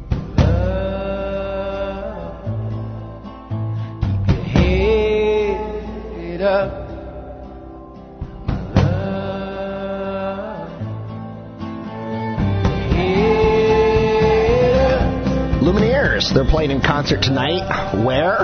Lumineers, 15.62 16.34
they're 16.34 16.46
playing 16.46 16.72
in 16.72 16.82
concert 16.82 17.22
tonight. 17.22 17.94
Where? 18.04 18.40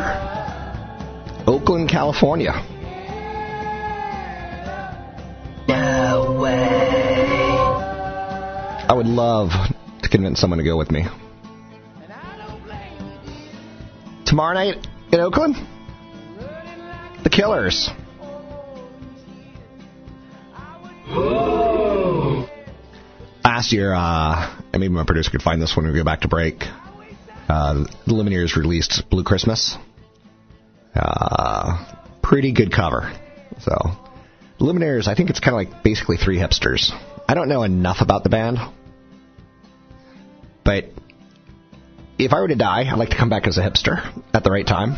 Oakland, 1.47 1.89
California. 1.89 2.63
I 8.89 8.93
would 8.93 9.05
love 9.05 9.49
to 10.01 10.09
convince 10.09 10.39
someone 10.39 10.59
to 10.59 10.63
go 10.63 10.77
with 10.77 10.91
me. 10.91 11.05
Tomorrow 14.25 14.53
night 14.53 14.87
in 15.11 15.19
Oakland? 15.19 15.55
The 17.23 17.29
Killers. 17.29 17.89
Last 23.43 23.73
year, 23.73 23.93
uh, 23.93 24.55
and 24.71 24.79
maybe 24.79 24.93
my 24.93 25.03
producer 25.03 25.31
could 25.31 25.41
find 25.41 25.61
this 25.61 25.75
when 25.75 25.85
we 25.85 25.93
go 25.93 26.05
back 26.05 26.21
to 26.21 26.29
break. 26.29 26.63
Uh, 27.49 27.85
the 28.05 28.13
Lumineers 28.13 28.55
released 28.55 29.09
Blue 29.09 29.23
Christmas. 29.23 29.75
Uh, 30.95 31.93
pretty 32.21 32.53
good 32.53 32.71
cover. 32.71 33.11
So, 33.59 33.75
the 34.59 34.65
Lumineers, 34.65 35.07
I 35.07 35.15
think 35.15 35.29
it's 35.29 35.41
kind 35.41 35.59
of 35.59 35.73
like 35.73 35.83
basically 35.83 36.15
three 36.17 36.37
hipsters. 36.37 36.91
I 37.27 37.33
don't 37.33 37.49
know 37.49 37.63
enough 37.63 37.97
about 38.01 38.23
the 38.23 38.29
band, 38.29 38.57
but 40.67 40.83
if 42.19 42.33
I 42.33 42.41
were 42.41 42.49
to 42.49 42.55
die, 42.55 42.81
I'd 42.91 42.97
like 42.97 43.11
to 43.11 43.15
come 43.15 43.29
back 43.29 43.47
as 43.47 43.57
a 43.57 43.61
hipster 43.61 44.03
at 44.33 44.43
the 44.43 44.51
right 44.51 44.67
time. 44.67 44.97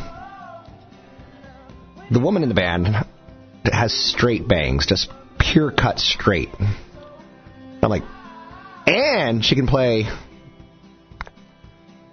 The 2.09 2.19
woman 2.19 2.41
in 2.41 2.49
the 2.49 2.55
band 2.55 2.87
has 3.71 3.93
straight 3.93 4.47
bangs, 4.47 4.87
just 4.87 5.11
pure 5.37 5.69
cut 5.69 5.99
straight. 5.99 6.49
I'm 6.59 7.89
like, 7.89 8.01
and 8.87 9.45
she 9.45 9.53
can 9.53 9.67
play 9.67 10.07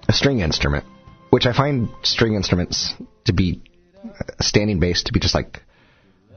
a 0.07 0.13
string 0.13 0.41
instrument, 0.41 0.85
which 1.31 1.47
I 1.47 1.55
find 1.55 1.89
string 2.03 2.35
instruments 2.35 2.93
to 3.25 3.33
be 3.33 3.63
standing 4.39 4.81
bass 4.81 5.05
to 5.05 5.15
be 5.15 5.21
just 5.21 5.35
like 5.35 5.63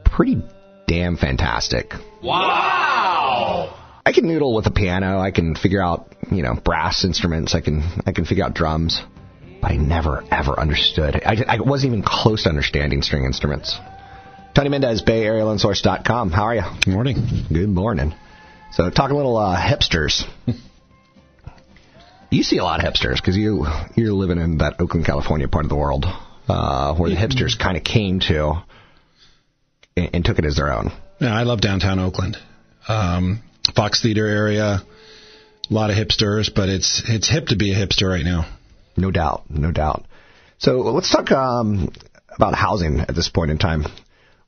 pretty 0.06 0.42
damn 0.88 1.18
fantastic. 1.18 1.92
Wow! 2.22 3.76
I 4.10 4.12
can 4.12 4.26
noodle 4.26 4.56
with 4.56 4.66
a 4.66 4.72
piano. 4.72 5.20
I 5.20 5.30
can 5.30 5.54
figure 5.54 5.80
out, 5.80 6.12
you 6.32 6.42
know, 6.42 6.54
brass 6.56 7.04
instruments. 7.04 7.54
I 7.54 7.60
can 7.60 7.84
I 8.06 8.10
can 8.10 8.24
figure 8.24 8.44
out 8.44 8.54
drums. 8.54 9.00
But 9.62 9.70
I 9.70 9.76
never 9.76 10.24
ever 10.32 10.58
understood. 10.58 11.22
I, 11.24 11.36
I 11.46 11.60
wasn't 11.60 11.92
even 11.92 12.02
close 12.04 12.42
to 12.42 12.48
understanding 12.48 13.02
string 13.02 13.24
instruments. 13.24 13.78
Tony 14.52 14.68
Mendez, 14.68 15.02
BayAreaLoanSource.com. 15.02 16.32
How 16.32 16.42
are 16.42 16.54
you? 16.56 16.62
Good 16.84 16.92
morning. 16.92 17.46
Good 17.52 17.68
morning. 17.68 18.12
So, 18.72 18.90
talking 18.90 19.14
a 19.14 19.16
little 19.16 19.36
uh, 19.36 19.56
hipsters. 19.56 20.24
you 22.32 22.42
see 22.42 22.58
a 22.58 22.64
lot 22.64 22.84
of 22.84 22.92
hipsters 22.92 23.14
because 23.14 23.36
you 23.36 23.64
you're 23.94 24.12
living 24.12 24.38
in 24.38 24.58
that 24.58 24.80
Oakland, 24.80 25.06
California 25.06 25.46
part 25.46 25.66
of 25.66 25.68
the 25.68 25.76
world 25.76 26.04
uh, 26.48 26.96
where 26.96 27.10
the 27.10 27.16
hipsters 27.16 27.56
kind 27.56 27.76
of 27.76 27.84
came 27.84 28.18
to 28.26 28.54
and, 29.96 30.10
and 30.14 30.24
took 30.24 30.40
it 30.40 30.44
as 30.44 30.56
their 30.56 30.72
own. 30.72 30.90
Yeah, 31.20 31.32
I 31.32 31.44
love 31.44 31.60
downtown 31.60 32.00
Oakland. 32.00 32.38
Um, 32.88 33.42
Fox 33.74 34.02
Theater 34.02 34.26
area, 34.26 34.82
a 35.70 35.74
lot 35.74 35.90
of 35.90 35.96
hipsters, 35.96 36.52
but 36.54 36.68
it's 36.68 37.02
it's 37.08 37.28
hip 37.28 37.46
to 37.46 37.56
be 37.56 37.72
a 37.72 37.76
hipster 37.76 38.08
right 38.08 38.24
now. 38.24 38.46
No 38.96 39.10
doubt, 39.10 39.44
no 39.48 39.70
doubt. 39.72 40.04
So 40.58 40.78
let's 40.80 41.10
talk 41.10 41.30
um, 41.30 41.90
about 42.34 42.54
housing 42.54 43.00
at 43.00 43.14
this 43.14 43.28
point 43.28 43.50
in 43.50 43.58
time. 43.58 43.86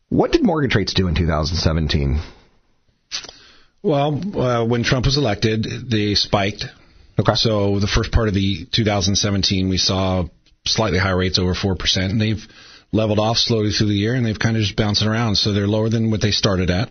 What 0.09 0.33
did 0.33 0.43
mortgage 0.43 0.75
rates 0.75 0.93
do 0.93 1.09
in 1.09 1.15
2017? 1.15 2.21
Well, 3.83 4.39
uh, 4.39 4.65
when 4.67 4.85
Trump 4.85 5.07
was 5.07 5.17
elected, 5.17 5.67
they 5.91 6.15
spiked. 6.15 6.67
Okay. 7.19 7.35
So 7.35 7.81
the 7.81 7.87
first 7.87 8.13
part 8.13 8.29
of 8.29 8.35
the 8.35 8.67
2017, 8.71 9.69
we 9.69 9.79
saw 9.79 10.25
slightly 10.67 10.99
higher 10.99 11.17
rates, 11.17 11.39
over 11.39 11.55
four 11.55 11.77
percent, 11.77 12.13
and 12.13 12.21
they've 12.21 12.47
leveled 12.93 13.19
off 13.19 13.39
slowly 13.39 13.71
through 13.71 13.89
the 13.89 13.95
year, 13.95 14.15
and 14.15 14.25
they've 14.25 14.39
kind 14.39 14.57
of 14.57 14.63
just 14.63 14.77
bouncing 14.77 15.09
around. 15.09 15.37
So 15.37 15.53
they're 15.53 15.67
lower 15.67 15.89
than 15.89 16.11
what 16.11 16.21
they 16.21 16.31
started 16.31 16.71
at. 16.71 16.91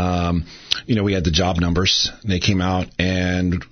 Um, 0.00 0.46
you 0.86 0.94
know, 0.94 1.02
we 1.02 1.12
had 1.12 1.24
the 1.24 1.30
job 1.30 1.58
numbers. 1.58 2.10
They 2.26 2.40
came 2.40 2.60
out 2.60 2.86
and 2.98 3.64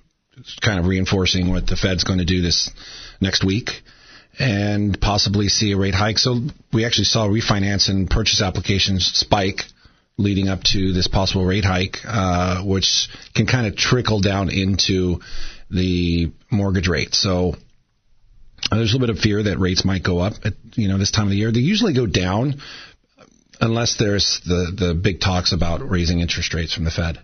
kind 0.60 0.78
of 0.78 0.86
reinforcing 0.86 1.50
what 1.50 1.66
the 1.66 1.76
Fed's 1.76 2.04
going 2.04 2.18
to 2.18 2.24
do 2.24 2.42
this 2.42 2.70
next 3.20 3.44
week 3.44 3.70
and 4.38 5.00
possibly 5.00 5.48
see 5.48 5.72
a 5.72 5.76
rate 5.76 5.94
hike. 5.94 6.18
So 6.18 6.40
we 6.72 6.84
actually 6.84 7.04
saw 7.04 7.26
refinance 7.26 7.88
and 7.88 8.08
purchase 8.08 8.40
applications 8.40 9.06
spike 9.06 9.62
leading 10.16 10.48
up 10.48 10.62
to 10.64 10.92
this 10.92 11.08
possible 11.08 11.44
rate 11.44 11.64
hike, 11.64 11.98
uh, 12.04 12.62
which 12.62 13.08
can 13.34 13.46
kind 13.46 13.66
of 13.66 13.76
trickle 13.76 14.20
down 14.20 14.50
into 14.50 15.20
the 15.70 16.30
mortgage 16.50 16.88
rate. 16.88 17.14
So 17.14 17.54
uh, 18.70 18.76
there's 18.76 18.92
a 18.92 18.96
little 18.96 19.06
bit 19.06 19.16
of 19.16 19.22
fear 19.22 19.42
that 19.44 19.58
rates 19.58 19.84
might 19.84 20.02
go 20.02 20.18
up 20.18 20.34
at 20.44 20.54
you 20.74 20.88
know 20.88 20.98
this 20.98 21.10
time 21.10 21.24
of 21.24 21.30
the 21.30 21.36
year. 21.36 21.52
They 21.52 21.60
usually 21.60 21.94
go 21.94 22.06
down 22.06 22.60
unless 23.60 23.96
there's 23.96 24.40
the 24.44 24.72
the 24.76 24.94
big 24.94 25.20
talks 25.20 25.52
about 25.52 25.88
raising 25.88 26.20
interest 26.20 26.54
rates 26.54 26.74
from 26.74 26.84
the 26.84 26.90
Fed. 26.90 27.18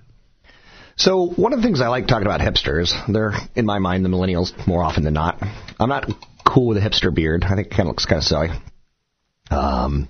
So 0.96 1.26
one 1.26 1.52
of 1.52 1.58
the 1.58 1.64
things 1.64 1.80
I 1.80 1.88
like 1.88 2.06
talking 2.06 2.26
about 2.26 2.40
hipsters, 2.40 2.92
they're 3.12 3.32
in 3.56 3.66
my 3.66 3.80
mind 3.80 4.04
the 4.04 4.08
millennials 4.08 4.52
more 4.66 4.82
often 4.82 5.02
than 5.02 5.14
not. 5.14 5.42
I'm 5.80 5.88
not 5.88 6.08
cool 6.46 6.68
with 6.68 6.78
a 6.78 6.80
hipster 6.80 7.12
beard. 7.12 7.44
I 7.44 7.56
think 7.56 7.68
it 7.68 7.70
kind 7.70 7.82
of 7.82 7.88
looks 7.88 8.06
kind 8.06 8.18
of 8.18 8.24
silly. 8.24 8.48
Um, 9.50 10.08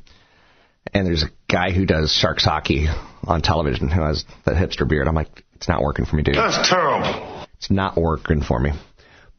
and 0.92 1.06
there's 1.06 1.22
a 1.22 1.30
guy 1.50 1.70
who 1.70 1.86
does 1.86 2.12
Sharks 2.12 2.44
hockey 2.44 2.86
on 3.26 3.40
television 3.40 3.88
who 3.88 4.02
has 4.02 4.24
that 4.44 4.56
hipster 4.56 4.86
beard. 4.86 5.08
I'm 5.08 5.14
like, 5.14 5.44
it's 5.54 5.68
not 5.68 5.82
working 5.82 6.04
for 6.04 6.16
me, 6.16 6.22
dude. 6.22 6.36
That's 6.36 6.68
terrible. 6.68 7.46
It's 7.56 7.70
not 7.70 7.96
working 7.96 8.42
for 8.42 8.60
me. 8.60 8.72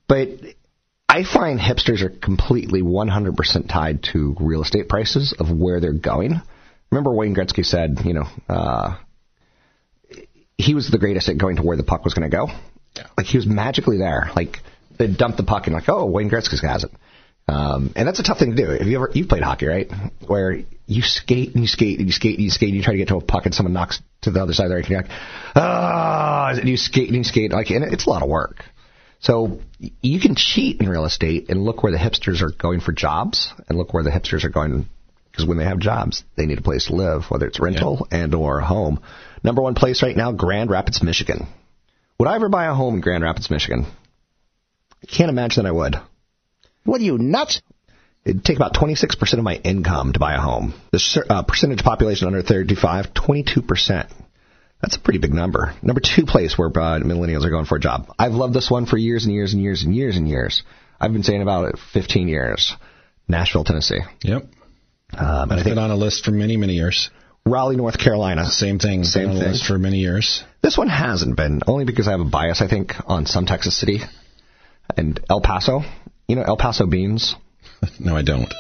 But 0.08 0.30
I 1.08 1.24
find 1.24 1.60
hipsters 1.60 2.02
are 2.02 2.10
completely 2.10 2.82
100% 2.82 3.70
tied 3.70 4.04
to 4.12 4.36
real 4.40 4.64
estate 4.64 4.90
prices 4.90 5.36
of 5.38 5.52
where 5.52 5.80
they're 5.80 5.94
going. 5.94 6.42
Remember 6.92 7.12
Wayne 7.12 7.36
Gretzky 7.36 7.66
said, 7.66 8.00
you 8.06 8.14
know, 8.14 8.26
uh, 8.48 8.98
he 10.58 10.74
was 10.74 10.90
the 10.90 10.98
greatest 10.98 11.30
at 11.30 11.38
going 11.38 11.58
to 11.58 11.64
where 11.64 11.78
the 11.78 11.84
puck 11.84 12.04
was 12.04 12.14
going 12.14 12.30
to 12.30 12.36
go. 12.36 12.48
Yeah. 12.96 13.08
Like 13.18 13.28
he 13.28 13.38
was 13.38 13.46
magically 13.46 13.98
there. 13.98 14.30
Like 14.36 14.60
they 14.98 15.08
dumped 15.08 15.38
the 15.38 15.44
puck 15.44 15.68
and 15.68 15.76
like, 15.76 15.90
oh, 15.90 16.06
Wayne 16.06 16.30
Gretzky 16.30 16.62
has 16.66 16.84
it. 16.84 16.92
Um, 17.48 17.94
and 17.96 18.08
that's 18.08 18.20
a 18.20 18.24
tough 18.24 18.40
thing 18.40 18.56
to 18.56 18.58
do. 18.58 18.70
Have 18.72 18.88
you 18.88 18.98
ever 18.98 19.12
you've 19.14 19.30
played 19.30 19.44
hockey, 19.44 19.68
right? 19.68 19.92
Where 20.26 20.62
you 20.88 21.02
skate 21.04 21.54
and 21.54 21.64
you 21.64 21.68
skate 21.68 22.00
and 22.00 22.08
you 22.08 22.14
skate 22.14 22.36
and 22.36 22.44
you 22.44 22.50
skate 22.50 22.70
and 22.70 22.78
you 22.78 22.84
try 22.84 22.94
to 22.94 22.98
get 22.98 23.10
to 23.10 23.18
a 23.18 23.22
puck 23.22 23.46
and 23.46 23.54
someone 23.54 23.74
knocks 23.74 24.02
to 24.22 24.32
the 24.32 24.42
other 24.42 24.54
side 24.54 24.66
of 24.66 24.70
the 24.70 24.76
rink 24.76 24.88
and 24.88 24.92
you're 24.94 25.02
like, 25.02 25.12
ah, 25.56 26.50
and 26.56 26.68
you 26.68 26.78
skate 26.78 27.08
and 27.08 27.18
you 27.18 27.24
skate 27.24 27.52
like, 27.52 27.70
and 27.70 27.84
it's 27.84 28.08
a 28.08 28.10
lot 28.10 28.24
of 28.24 28.30
work. 28.30 28.66
So 29.20 29.60
you 30.02 30.20
can 30.20 30.36
cheat 30.36 30.82
in 30.82 30.90
real 30.90 31.06
estate 31.06 31.50
and 31.50 31.64
look 31.64 31.84
where 31.84 31.92
the 31.92 31.98
hipsters 31.98 32.42
are 32.42 32.52
going 32.52 32.80
for 32.80 32.92
jobs 32.92 33.54
and 33.70 33.78
look 33.78 33.94
where 33.94 34.04
the 34.04 34.12
hipsters 34.12 34.44
are 34.44 34.50
going 34.50 34.88
because 35.36 35.48
when 35.48 35.58
they 35.58 35.66
have 35.66 35.80
jobs, 35.80 36.24
they 36.38 36.46
need 36.46 36.60
a 36.60 36.64
place 36.64 36.86
to 36.86 36.96
live, 36.96 37.26
whether 37.30 37.46
it's 37.46 37.60
rental 37.60 38.08
and 38.10 38.34
or 38.34 38.60
a 38.60 38.66
home. 38.66 39.02
Number 39.44 39.62
one 39.62 39.76
place 39.76 40.02
right 40.02 40.16
now, 40.16 40.32
Grand 40.32 40.70
Rapids, 40.70 41.04
Michigan. 41.04 41.48
Would 42.18 42.30
I 42.30 42.36
ever 42.36 42.48
buy 42.48 42.68
a 42.68 42.74
home 42.74 42.96
in 42.96 43.02
Grand 43.02 43.24
Rapids, 43.24 43.52
Michigan? 43.52 43.86
I 45.04 45.06
can't 45.08 45.30
imagine 45.30 45.64
that 45.64 45.70
I 45.70 45.74
would. 45.74 45.98
What 46.86 47.02
are 47.02 47.04
you 47.04 47.18
nuts? 47.18 47.62
It'd 48.24 48.46
take 48.46 48.56
about 48.56 48.74
26% 48.74 49.34
of 49.34 49.44
my 49.44 49.56
income 49.56 50.14
to 50.14 50.20
buy 50.20 50.36
a 50.36 50.40
home. 50.40 50.74
The 50.92 51.26
uh, 51.30 51.44
percentage 51.44 51.84
population 51.84 52.28
under 52.28 52.42
35, 52.42 53.14
22%. 53.14 54.12
That's 54.82 54.96
a 54.96 55.00
pretty 55.00 55.20
big 55.20 55.34
number. 55.34 55.74
Number 55.82 56.00
two 56.00 56.26
place 56.26 56.58
where 56.58 56.70
uh, 56.70 57.00
millennials 57.00 57.44
are 57.44 57.50
going 57.50 57.66
for 57.66 57.76
a 57.76 57.80
job. 57.80 58.08
I've 58.18 58.34
loved 58.34 58.54
this 58.54 58.72
one 58.72 58.86
for 58.86 58.98
years 58.98 59.26
and 59.26 59.34
years 59.34 59.54
and 59.54 59.62
years 59.62 59.84
and 59.84 59.94
years 59.94 60.16
and 60.16 60.30
years. 60.30 60.64
I've 61.00 61.12
been 61.12 61.24
saying 61.24 61.42
about 61.42 61.70
it 61.70 61.80
15 61.94 62.30
years. 62.30 62.74
Nashville, 63.28 63.64
Tennessee. 63.64 64.00
Yep. 64.22 64.46
Um, 65.14 65.52
I've 65.52 65.64
been 65.64 65.78
on 65.78 65.92
a 65.92 65.96
list 65.96 66.26
for 66.26 66.32
many, 66.32 66.58
many 66.58 66.74
years. 66.74 67.10
Raleigh, 67.46 67.76
North 67.76 67.98
Carolina. 68.00 68.46
Same 68.46 68.80
thing. 68.80 69.04
Same 69.04 69.28
been 69.28 69.38
on 69.38 69.42
thing. 69.44 69.52
list 69.52 69.66
for 69.66 69.78
many 69.78 70.00
years. 70.00 70.44
This 70.62 70.78
one 70.78 70.90
hasn't 70.90 71.38
been, 71.38 71.62
only 71.68 71.86
because 71.86 72.08
I 72.08 72.12
have 72.12 72.20
a 72.20 72.26
bias, 72.26 72.62
I 72.62 72.68
think, 72.68 72.94
on 73.06 73.26
some 73.28 73.46
Texas 73.46 73.78
city 73.80 74.00
and 74.98 75.20
El 75.30 75.42
Paso. 75.42 75.82
You 76.28 76.36
know 76.38 76.42
El 76.44 76.58
Paso 76.58 76.88
beans? 76.88 77.36
no, 78.00 78.16
I 78.16 78.24
don't. 78.24 78.52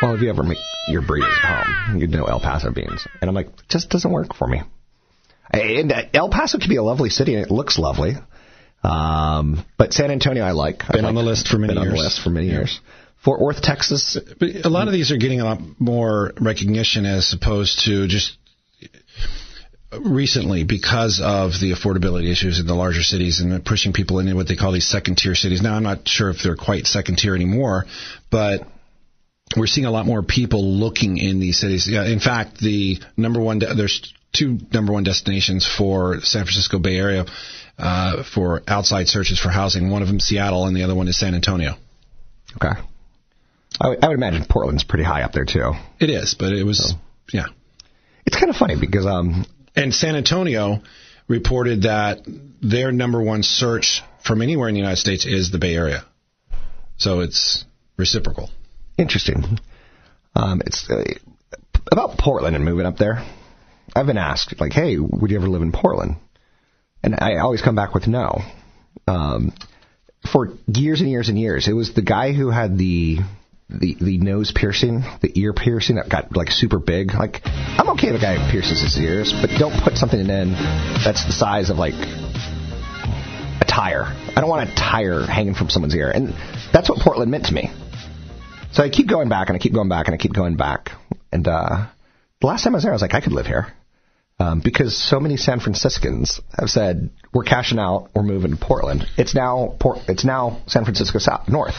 Well, 0.00 0.14
if 0.14 0.22
you 0.22 0.30
ever 0.30 0.42
make 0.42 0.58
your 0.88 1.02
burritos 1.02 1.44
at 1.44 1.64
home, 1.88 1.98
you'd 1.98 2.10
know 2.10 2.24
El 2.24 2.40
Paso 2.40 2.70
beans. 2.72 3.06
And 3.20 3.28
I'm 3.28 3.34
like, 3.34 3.48
it 3.48 3.52
just 3.68 3.90
doesn't 3.90 4.10
work 4.10 4.34
for 4.34 4.46
me. 4.48 4.62
And 5.52 5.92
uh, 5.92 6.02
El 6.14 6.30
Paso 6.30 6.58
can 6.58 6.68
be 6.68 6.76
a 6.76 6.82
lovely 6.82 7.10
city, 7.10 7.34
and 7.34 7.44
it 7.44 7.50
looks 7.50 7.78
lovely. 7.78 8.12
Um, 8.82 9.64
but 9.76 9.92
San 9.92 10.10
Antonio, 10.10 10.44
I 10.44 10.52
like. 10.52 10.82
Been 10.90 11.04
I 11.04 11.08
on 11.08 11.14
the 11.14 11.22
list 11.22 11.48
for 11.48 11.58
many 11.58 11.74
been 11.74 11.82
years. 11.82 11.92
on 11.92 11.96
the 11.98 12.02
list 12.04 12.20
for 12.22 12.30
many 12.30 12.46
Yeah. 12.46 12.52
years. 12.54 12.80
Fort 13.22 13.40
Worth, 13.40 13.62
Texas. 13.62 14.16
But 14.38 14.64
a 14.64 14.68
lot 14.68 14.86
of 14.86 14.92
these 14.92 15.10
are 15.10 15.16
getting 15.16 15.40
a 15.40 15.44
lot 15.44 15.60
more 15.78 16.32
recognition 16.40 17.04
as 17.04 17.32
opposed 17.32 17.80
to 17.86 18.06
just 18.06 18.36
recently 19.92 20.64
because 20.64 21.20
of 21.22 21.52
the 21.60 21.72
affordability 21.72 22.30
issues 22.30 22.60
in 22.60 22.66
the 22.66 22.74
larger 22.74 23.02
cities 23.02 23.40
and 23.40 23.64
pushing 23.64 23.92
people 23.92 24.18
into 24.18 24.36
what 24.36 24.46
they 24.46 24.56
call 24.56 24.72
these 24.72 24.86
second 24.86 25.16
tier 25.16 25.34
cities. 25.34 25.62
Now, 25.62 25.74
I'm 25.74 25.82
not 25.82 26.06
sure 26.06 26.30
if 26.30 26.42
they're 26.42 26.56
quite 26.56 26.86
second 26.86 27.16
tier 27.16 27.34
anymore, 27.34 27.86
but 28.30 28.66
we're 29.56 29.66
seeing 29.66 29.86
a 29.86 29.90
lot 29.90 30.04
more 30.04 30.22
people 30.22 30.62
looking 30.62 31.16
in 31.16 31.40
these 31.40 31.58
cities. 31.58 31.88
In 31.88 32.20
fact, 32.20 32.58
the 32.58 32.98
number 33.16 33.40
one, 33.40 33.60
de- 33.60 33.74
there's 33.74 34.12
two 34.32 34.58
number 34.72 34.92
one 34.92 35.04
destinations 35.04 35.66
for 35.66 36.20
San 36.20 36.44
Francisco 36.44 36.78
Bay 36.78 36.96
Area 36.96 37.24
uh, 37.78 38.22
for 38.22 38.62
outside 38.68 39.08
searches 39.08 39.38
for 39.38 39.48
housing. 39.48 39.90
One 39.90 40.02
of 40.02 40.08
them 40.08 40.20
Seattle, 40.20 40.66
and 40.66 40.76
the 40.76 40.82
other 40.82 40.94
one 40.94 41.08
is 41.08 41.18
San 41.18 41.34
Antonio. 41.34 41.76
Okay. 42.56 42.78
I 43.80 43.88
would- 43.88 44.04
I 44.04 44.08
would 44.08 44.16
imagine 44.16 44.44
Portland's 44.44 44.84
pretty 44.84 45.04
high 45.04 45.22
up 45.22 45.32
there 45.32 45.44
too. 45.44 45.72
It 46.00 46.10
is, 46.10 46.34
but 46.34 46.52
it 46.52 46.64
was, 46.64 46.94
yeah. 47.32 47.46
It's 48.26 48.36
kind 48.36 48.50
of 48.50 48.56
funny 48.56 48.76
because 48.76 49.06
um, 49.06 49.46
And 49.76 49.94
San 49.94 50.16
Antonio 50.16 50.82
reported 51.28 51.82
that 51.82 52.20
their 52.60 52.90
number 52.92 53.22
one 53.22 53.42
search 53.42 54.02
from 54.24 54.42
anywhere 54.42 54.68
in 54.68 54.74
the 54.74 54.80
United 54.80 54.96
States 54.96 55.24
is 55.26 55.50
the 55.50 55.58
Bay 55.58 55.74
Area. 55.76 56.04
So 56.96 57.20
it's 57.20 57.64
reciprocal. 57.96 58.50
Interesting. 58.96 59.60
Um, 60.34 60.60
it's 60.66 60.90
uh, 60.90 61.04
about 61.92 62.18
Portland 62.18 62.56
and 62.56 62.64
moving 62.64 62.86
up 62.86 62.96
there. 62.96 63.24
I've 63.94 64.06
been 64.06 64.18
asked, 64.18 64.60
like, 64.60 64.72
hey, 64.72 64.96
would 64.98 65.30
you 65.30 65.36
ever 65.38 65.48
live 65.48 65.62
in 65.62 65.72
Portland? 65.72 66.16
And 67.02 67.14
I 67.20 67.36
always 67.36 67.62
come 67.62 67.76
back 67.76 67.94
with 67.94 68.06
no. 68.08 68.40
Um, 69.06 69.52
for 70.30 70.48
years 70.66 71.00
and 71.00 71.08
years 71.08 71.28
and 71.28 71.38
years, 71.38 71.68
it 71.68 71.72
was 71.72 71.94
the 71.94 72.02
guy 72.02 72.32
who 72.32 72.50
had 72.50 72.76
the 72.76 73.18
the 73.70 73.96
the 74.00 74.18
nose 74.18 74.50
piercing, 74.54 75.02
the 75.20 75.30
ear 75.38 75.52
piercing 75.52 75.96
that 75.96 76.08
got 76.08 76.34
like 76.34 76.50
super 76.50 76.78
big. 76.78 77.12
Like, 77.14 77.40
I'm 77.44 77.90
okay 77.90 78.08
if 78.08 78.16
a 78.16 78.18
guy 78.18 78.50
pierces 78.50 78.80
his 78.80 78.98
ears, 78.98 79.32
but 79.32 79.50
don't 79.58 79.82
put 79.82 79.96
something 79.96 80.18
in 80.18 80.52
that's 81.04 81.26
the 81.26 81.32
size 81.32 81.70
of 81.70 81.76
like 81.76 81.94
a 81.94 83.64
tire. 83.66 84.04
I 84.04 84.40
don't 84.40 84.48
want 84.48 84.70
a 84.70 84.74
tire 84.74 85.22
hanging 85.26 85.54
from 85.54 85.68
someone's 85.68 85.94
ear, 85.94 86.10
and 86.10 86.28
that's 86.72 86.88
what 86.88 86.98
Portland 87.00 87.30
meant 87.30 87.46
to 87.46 87.54
me. 87.54 87.70
So 88.72 88.82
I 88.82 88.90
keep 88.90 89.08
going 89.08 89.28
back 89.28 89.48
and 89.48 89.56
I 89.56 89.58
keep 89.58 89.72
going 89.72 89.88
back 89.88 90.06
and 90.06 90.14
I 90.14 90.18
keep 90.18 90.34
going 90.34 90.56
back. 90.56 90.90
And 91.32 91.46
uh, 91.48 91.86
the 92.40 92.46
last 92.46 92.64
time 92.64 92.74
I 92.74 92.76
was 92.76 92.84
there, 92.84 92.92
I 92.92 92.94
was 92.94 93.02
like, 93.02 93.14
I 93.14 93.20
could 93.20 93.32
live 93.32 93.46
here. 93.46 93.72
Um, 94.40 94.60
because 94.62 94.96
so 94.96 95.18
many 95.18 95.36
San 95.36 95.58
Franciscans 95.58 96.40
have 96.56 96.70
said 96.70 97.10
we're 97.34 97.44
cashing 97.44 97.78
out, 97.78 98.10
we're 98.14 98.22
moving 98.22 98.52
to 98.52 98.56
Portland. 98.56 99.04
It's 99.16 99.34
now 99.34 99.76
Port, 99.80 99.98
it's 100.06 100.24
now 100.24 100.62
San 100.66 100.84
Francisco 100.84 101.18
South 101.18 101.48
North. 101.48 101.74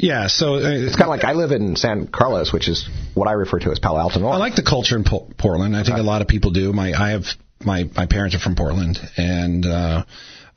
Yeah, 0.00 0.28
so 0.28 0.54
uh, 0.54 0.60
It's 0.62 0.96
kind 0.96 1.04
of 1.04 1.08
like 1.08 1.24
I 1.24 1.32
live 1.32 1.50
in 1.50 1.76
San 1.76 2.06
Carlos, 2.06 2.52
which 2.52 2.68
is 2.68 2.88
what 3.14 3.28
I 3.28 3.32
refer 3.32 3.58
to 3.60 3.70
as 3.70 3.78
Palo 3.78 3.98
Alto 3.98 4.18
North. 4.18 4.34
I 4.34 4.38
like 4.38 4.54
the 4.54 4.62
culture 4.62 4.96
in 4.96 5.04
Po- 5.04 5.28
Portland. 5.36 5.76
I 5.76 5.84
think 5.84 5.98
a 5.98 6.02
lot 6.02 6.22
of 6.22 6.28
people 6.28 6.52
do. 6.52 6.72
My 6.72 6.92
I 6.92 7.10
have 7.10 7.24
my 7.62 7.84
my 7.94 8.06
parents 8.06 8.34
are 8.34 8.38
from 8.38 8.56
Portland, 8.56 8.98
and 9.18 9.66
uh, 9.66 10.04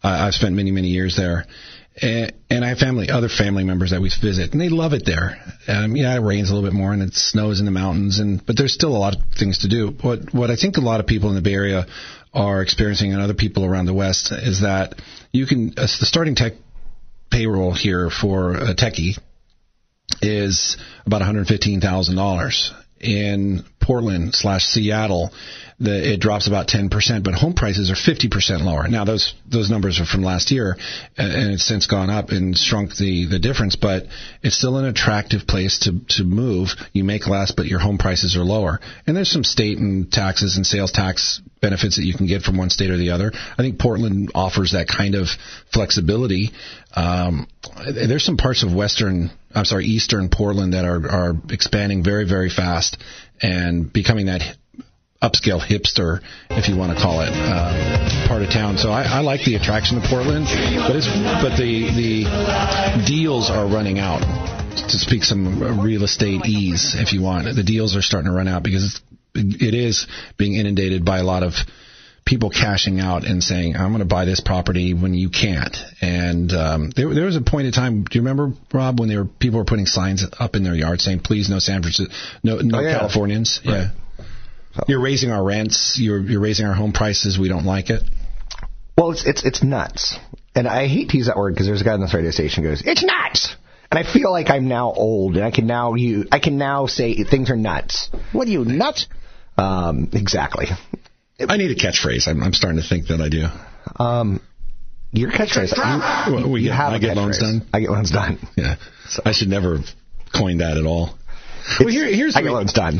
I, 0.01 0.27
I've 0.27 0.34
spent 0.34 0.56
many 0.56 0.71
many 0.71 0.88
years 0.88 1.15
there. 1.17 1.45
And, 2.01 2.34
and 2.49 2.65
I 2.65 2.69
have 2.69 2.79
family, 2.79 3.10
other 3.10 3.29
family 3.29 3.63
members 3.63 3.91
that 3.91 4.01
we 4.01 4.10
visit, 4.10 4.53
and 4.53 4.60
they 4.60 4.69
love 4.69 4.93
it 4.93 5.06
there. 5.06 5.38
Um, 5.67 5.95
yeah, 5.95 6.15
it 6.15 6.21
rains 6.21 6.49
a 6.49 6.56
little 6.56 6.67
bit 6.67 6.75
more, 6.75 6.91
and 6.91 7.03
it 7.03 7.13
snows 7.13 7.60
in 7.60 7.65
the 7.65 7.71
mountains, 7.71 8.17
and 8.19 8.43
but 8.43 8.58
there's 8.58 8.73
still 8.73 8.95
a 8.95 8.97
lot 8.97 9.15
of 9.15 9.21
things 9.38 9.60
to 9.60 9.67
do. 9.67 9.93
What 10.01 10.34
what 10.34 10.49
I 10.51 10.56
think 10.56 10.77
a 10.77 10.82
lot 10.82 11.01
of 11.01 11.06
people 11.06 11.29
in 11.29 11.36
the 11.36 11.41
Bay 11.41 11.53
Area 11.53 11.86
are 12.34 12.62
experiencing, 12.62 13.12
and 13.12 13.21
other 13.21 13.36
people 13.36 13.65
around 13.65 13.86
the 13.86 13.93
West, 13.93 14.32
is 14.32 14.62
that 14.62 14.95
you 15.32 15.45
can 15.45 15.73
uh, 15.77 15.82
the 15.82 16.06
starting 16.06 16.34
tech 16.34 16.53
payroll 17.29 17.73
here 17.73 18.10
for 18.10 18.53
a 18.53 18.73
techie 18.73 19.17
is 20.22 20.78
about 21.06 21.22
$115,000. 21.22 22.72
In 23.00 23.66
Portland 23.82 24.34
slash 24.34 24.63
Seattle, 24.66 25.34
the, 25.80 26.13
it 26.13 26.22
drops 26.22 26.48
about 26.48 26.68
10%, 26.68 27.24
but 27.24 27.34
home 27.34 27.54
prices 27.54 27.92
are 27.92 27.96
50% 27.96 28.62
lower. 28.62 28.88
Now 28.88 29.04
those 29.04 29.34
those 29.50 29.70
numbers 29.70 30.00
are 30.00 30.06
from 30.06 30.24
last 30.24 30.52
year, 30.52 30.78
and 31.18 31.52
it's 31.52 31.66
since 31.66 31.88
gone 31.88 32.10
up 32.10 32.30
and 32.30 32.58
shrunk 32.58 32.96
the 32.96 33.26
the 33.26 33.39
difference, 33.39 33.76
but 33.76 34.06
it's 34.42 34.56
still 34.56 34.78
an 34.78 34.86
attractive 34.86 35.46
place 35.46 35.80
to 35.80 36.00
to 36.18 36.24
move. 36.24 36.70
You 36.94 37.04
make 37.04 37.28
less, 37.28 37.52
but 37.52 37.66
your 37.66 37.80
home 37.80 37.98
prices 37.98 38.38
are 38.38 38.44
lower, 38.44 38.80
and 39.06 39.18
there's 39.18 39.32
some 39.32 39.44
state 39.44 39.78
and 39.78 40.10
taxes 40.10 40.56
and 40.56 40.66
sales 40.66 40.92
tax 40.94 41.42
benefits 41.62 41.98
that 41.98 42.06
you 42.06 42.13
can 42.13 42.28
get 42.28 42.44
from 42.44 42.58
one 42.58 42.70
state 42.70 42.89
or 42.89 42.98
the 42.98 43.12
other. 43.12 43.32
I 43.34 43.62
think 43.62 43.80
Portland 43.80 44.32
offers 44.36 44.72
that 44.72 44.88
kind 44.88 45.16
of 45.16 45.28
flexibility. 45.72 46.52
Um, 46.94 47.48
there's 47.86 48.24
some 48.24 48.38
parts 48.38 48.63
of 48.63 48.74
western, 48.74 49.32
I'm 49.56 49.66
sorry, 49.66 49.86
eastern 49.86 50.30
Portland 50.30 50.74
that 50.74 50.86
are 50.86 51.10
are 51.10 51.34
expanding 51.50 52.04
very 52.04 52.28
very 52.28 52.50
fast 52.50 52.98
and 53.42 53.92
becoming 53.92 54.28
that 54.28 54.42
upscale 55.22 55.62
hipster, 55.62 56.22
if 56.50 56.68
you 56.68 56.76
want 56.76 56.96
to 56.96 57.02
call 57.02 57.22
it, 57.22 57.30
uh, 57.32 58.28
part 58.28 58.42
of 58.42 58.50
town. 58.50 58.78
So 58.78 58.92
I, 58.92 59.04
I 59.04 59.20
like 59.22 59.46
the 59.46 59.56
attraction 59.56 59.98
of 59.98 60.04
Portland, 60.04 60.46
but 60.46 60.96
it's 60.96 61.08
but 61.08 61.56
the 61.58 61.88
the 61.96 63.06
deals 63.08 63.50
are 63.50 63.66
running 63.66 64.00
out. 64.00 64.22
To 64.74 64.98
speak 64.98 65.24
some 65.24 65.82
real 65.82 66.04
estate 66.04 66.46
ease, 66.48 66.96
if 66.98 67.13
you 67.13 67.22
want, 67.22 67.46
the 67.56 67.63
deals 67.63 67.96
are 67.96 68.02
starting 68.02 68.30
to 68.30 68.36
run 68.36 68.48
out 68.48 68.63
because 68.63 69.02
it 69.36 69.74
is 69.74 70.08
being 70.36 70.56
inundated 70.56 71.06
by 71.06 71.20
a 71.20 71.24
lot 71.24 71.44
of 71.44 71.54
people 72.25 72.49
cashing 72.49 72.99
out 72.99 73.25
and 73.25 73.43
saying, 73.43 73.75
"I'm 73.75 73.89
going 73.89 73.99
to 73.99 74.05
buy 74.05 74.25
this 74.25 74.39
property 74.39 74.93
when 74.93 75.13
you 75.13 75.29
can't." 75.29 75.75
And 76.01 76.51
um, 76.53 76.89
there, 76.95 77.13
there 77.13 77.25
was 77.25 77.36
a 77.36 77.41
point 77.41 77.67
in 77.67 77.73
time. 77.73 78.03
Do 78.03 78.17
you 78.17 78.21
remember, 78.21 78.53
Rob, 78.73 78.99
when 78.99 79.09
there 79.09 79.23
were 79.23 79.29
people 79.39 79.59
were 79.59 79.65
putting 79.65 79.86
signs 79.86 80.25
up 80.39 80.55
in 80.55 80.63
their 80.63 80.75
yard 80.75 81.01
saying, 81.01 81.19
"Please, 81.19 81.49
no 81.49 81.59
San 81.59 81.81
Francisco, 81.81 82.13
no, 82.43 82.57
no 82.57 82.79
Oh, 82.79 82.81
yeah. 82.81 82.97
Californians." 82.97 83.59
Yeah. 83.63 83.89
You're 84.88 85.01
raising 85.01 85.31
our 85.31 85.43
rents. 85.43 85.97
You're 85.99 86.19
you're 86.19 86.41
raising 86.41 86.65
our 86.65 86.73
home 86.73 86.93
prices. 86.93 87.38
We 87.38 87.47
don't 87.47 87.65
like 87.65 87.89
it. 87.89 88.01
Well, 88.97 89.12
it's 89.12 89.25
it's 89.25 89.45
it's 89.45 89.63
nuts, 89.63 90.17
and 90.55 90.67
I 90.67 90.88
hate 90.88 91.09
to 91.09 91.17
use 91.17 91.27
that 91.27 91.38
word 91.38 91.53
because 91.53 91.67
there's 91.67 91.81
a 91.81 91.83
guy 91.83 91.93
on 91.93 92.01
this 92.01 92.13
radio 92.13 92.31
station 92.31 92.63
who 92.63 92.69
goes, 92.69 92.81
"It's 92.83 93.03
nuts," 93.03 93.55
and 93.91 93.99
I 93.99 94.03
feel 94.03 94.31
like 94.31 94.49
I'm 94.49 94.67
now 94.67 94.91
old, 94.91 95.36
and 95.36 95.45
I 95.45 95.51
can 95.51 95.67
now 95.67 95.93
you 95.93 96.25
I 96.31 96.39
can 96.39 96.57
now 96.57 96.88
say 96.88 97.23
things 97.23 97.51
are 97.51 97.55
nuts. 97.55 98.09
What 98.31 98.47
are 98.47 98.51
you 98.51 98.65
nuts? 98.65 99.05
Um, 99.57 100.09
exactly. 100.13 100.65
I 101.49 101.58
need 101.58 101.71
a 101.71 101.75
catchphrase. 101.75 102.27
I'm, 102.27 102.41
I'm 102.43 102.53
starting 102.53 102.82
to 102.82 102.88
think 102.88 103.08
that 103.08 103.21
I 103.21 103.29
do. 103.29 103.47
Um, 104.03 104.41
your 105.12 105.32
catchphrase. 105.32 105.75
You, 105.77 106.34
Well, 106.36 106.49
we 106.51 106.62
you 106.62 106.67
get- 106.69 106.75
have 106.75 106.93
I 106.93 106.99
get 106.99 107.15
loans 107.17 107.39
done. 107.39 107.67
I 107.73 107.79
get 107.82 107.91
loans 107.91 108.12
done. 108.12 108.39
Yeah. 108.56 108.75
I 109.25 109.32
should 109.32 109.49
never 109.49 109.77
have 109.77 109.86
coined 110.36 110.62
that 110.62 110.77
at 110.77 110.86
all. 110.86 111.17
Well, 111.79 111.88
here, 111.89 112.06
here's 112.08 112.36
I 112.36 112.41
get 112.41 112.51
loans 112.51 112.73
done. 112.73 112.99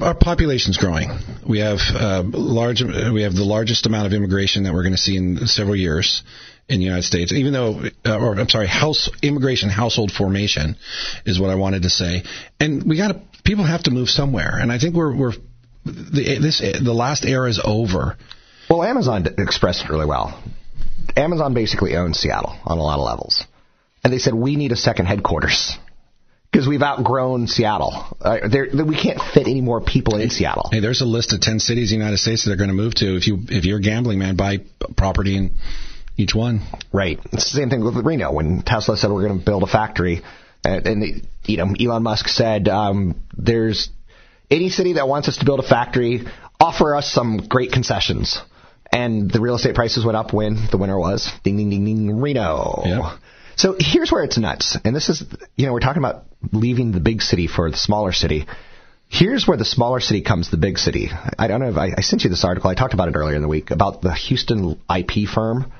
Our 0.00 0.14
population's 0.14 0.76
growing. 0.76 1.10
We 1.48 1.58
have 1.60 1.78
uh, 1.92 2.22
large. 2.24 2.80
We 2.80 3.22
have 3.22 3.34
the 3.34 3.44
largest 3.44 3.86
amount 3.86 4.06
of 4.06 4.12
immigration 4.12 4.64
that 4.64 4.72
we're 4.72 4.82
going 4.84 4.92
to 4.94 4.98
see 5.00 5.16
in 5.16 5.46
several 5.46 5.74
years 5.74 6.22
in 6.68 6.78
the 6.78 6.84
United 6.84 7.02
States. 7.02 7.32
Even 7.32 7.52
though, 7.52 7.82
uh, 8.06 8.18
or 8.18 8.38
I'm 8.38 8.48
sorry, 8.48 8.68
house 8.68 9.10
immigration 9.22 9.68
household 9.68 10.12
formation 10.12 10.76
is 11.26 11.40
what 11.40 11.50
I 11.50 11.56
wanted 11.56 11.82
to 11.82 11.90
say. 11.90 12.22
And 12.60 12.84
we 12.84 12.96
got 12.96 13.08
to. 13.08 13.20
People 13.42 13.64
have 13.64 13.82
to 13.84 13.90
move 13.90 14.08
somewhere, 14.08 14.58
and 14.60 14.70
I 14.70 14.78
think 14.78 14.94
we're 14.94 15.14
we're 15.16 15.32
the 15.84 16.38
this 16.40 16.60
the 16.60 16.94
last 16.94 17.24
era 17.24 17.48
is 17.48 17.60
over. 17.62 18.16
Well, 18.68 18.82
Amazon 18.82 19.26
expressed 19.38 19.84
it 19.84 19.90
really 19.90 20.06
well. 20.06 20.42
Amazon 21.16 21.54
basically 21.54 21.96
owns 21.96 22.18
Seattle 22.18 22.56
on 22.64 22.78
a 22.78 22.82
lot 22.82 22.98
of 22.98 23.04
levels, 23.04 23.44
and 24.02 24.12
they 24.12 24.18
said 24.18 24.34
we 24.34 24.56
need 24.56 24.72
a 24.72 24.76
second 24.76 25.06
headquarters 25.06 25.76
because 26.50 26.66
we've 26.66 26.82
outgrown 26.82 27.46
Seattle. 27.46 28.16
Uh, 28.20 28.48
there, 28.48 28.68
we 28.86 28.96
can't 28.96 29.20
fit 29.20 29.46
any 29.46 29.60
more 29.60 29.80
people 29.80 30.16
in 30.16 30.30
Seattle. 30.30 30.68
Hey, 30.70 30.80
there's 30.80 31.00
a 31.00 31.06
list 31.06 31.32
of 31.32 31.40
ten 31.40 31.60
cities 31.60 31.92
in 31.92 31.98
the 31.98 32.04
United 32.04 32.18
States 32.18 32.44
that 32.44 32.50
they're 32.50 32.56
going 32.56 32.68
to 32.68 32.74
move 32.74 32.94
to. 32.96 33.16
If 33.16 33.26
you 33.26 33.40
if 33.48 33.64
you're 33.64 33.78
a 33.78 33.82
gambling 33.82 34.18
man, 34.18 34.36
buy 34.36 34.58
property 34.96 35.36
in 35.36 35.54
each 36.16 36.34
one. 36.34 36.62
Right. 36.92 37.18
It's 37.32 37.52
the 37.52 37.58
same 37.58 37.70
thing 37.70 37.84
with 37.84 37.96
Reno 37.96 38.32
when 38.32 38.62
Tesla 38.62 38.96
said 38.96 39.10
we're 39.10 39.26
going 39.26 39.38
to 39.38 39.44
build 39.44 39.62
a 39.62 39.66
factory, 39.66 40.22
and, 40.64 40.86
and 40.86 41.02
the, 41.02 41.22
you 41.46 41.56
know 41.58 41.74
Elon 41.78 42.02
Musk 42.02 42.28
said 42.28 42.68
um, 42.68 43.20
there's 43.36 43.90
any 44.50 44.68
city 44.68 44.94
that 44.94 45.08
wants 45.08 45.28
us 45.28 45.36
to 45.38 45.44
build 45.44 45.60
a 45.60 45.66
factory, 45.66 46.24
offer 46.60 46.94
us 46.94 47.10
some 47.10 47.38
great 47.48 47.72
concessions. 47.72 48.38
And 48.92 49.30
the 49.30 49.40
real 49.40 49.56
estate 49.56 49.74
prices 49.74 50.04
went 50.04 50.16
up 50.16 50.32
when 50.32 50.68
the 50.70 50.76
winner 50.76 50.98
was 50.98 51.30
ding 51.42 51.56
ding 51.56 51.70
ding 51.70 51.84
ding 51.84 52.20
Reno. 52.20 52.82
Yep. 52.84 53.02
So 53.56 53.76
here's 53.78 54.10
where 54.12 54.22
it's 54.24 54.38
nuts. 54.38 54.76
And 54.84 54.94
this 54.94 55.08
is 55.08 55.24
you 55.56 55.66
know 55.66 55.72
we're 55.72 55.80
talking 55.80 56.02
about 56.02 56.24
leaving 56.52 56.92
the 56.92 57.00
big 57.00 57.22
city 57.22 57.46
for 57.48 57.70
the 57.70 57.76
smaller 57.76 58.12
city. 58.12 58.46
Here's 59.08 59.46
where 59.46 59.56
the 59.56 59.64
smaller 59.64 60.00
city 60.00 60.22
comes 60.22 60.50
the 60.50 60.56
big 60.56 60.78
city. 60.78 61.08
I 61.38 61.46
don't 61.46 61.60
know 61.60 61.68
if 61.68 61.76
I, 61.76 61.90
I 61.98 62.00
sent 62.00 62.24
you 62.24 62.30
this 62.30 62.44
article. 62.44 62.70
I 62.70 62.74
talked 62.74 62.94
about 62.94 63.08
it 63.08 63.14
earlier 63.16 63.36
in 63.36 63.42
the 63.42 63.48
week 63.48 63.70
about 63.70 64.00
the 64.00 64.12
Houston 64.14 64.80
IP 64.94 65.28
firm 65.28 65.72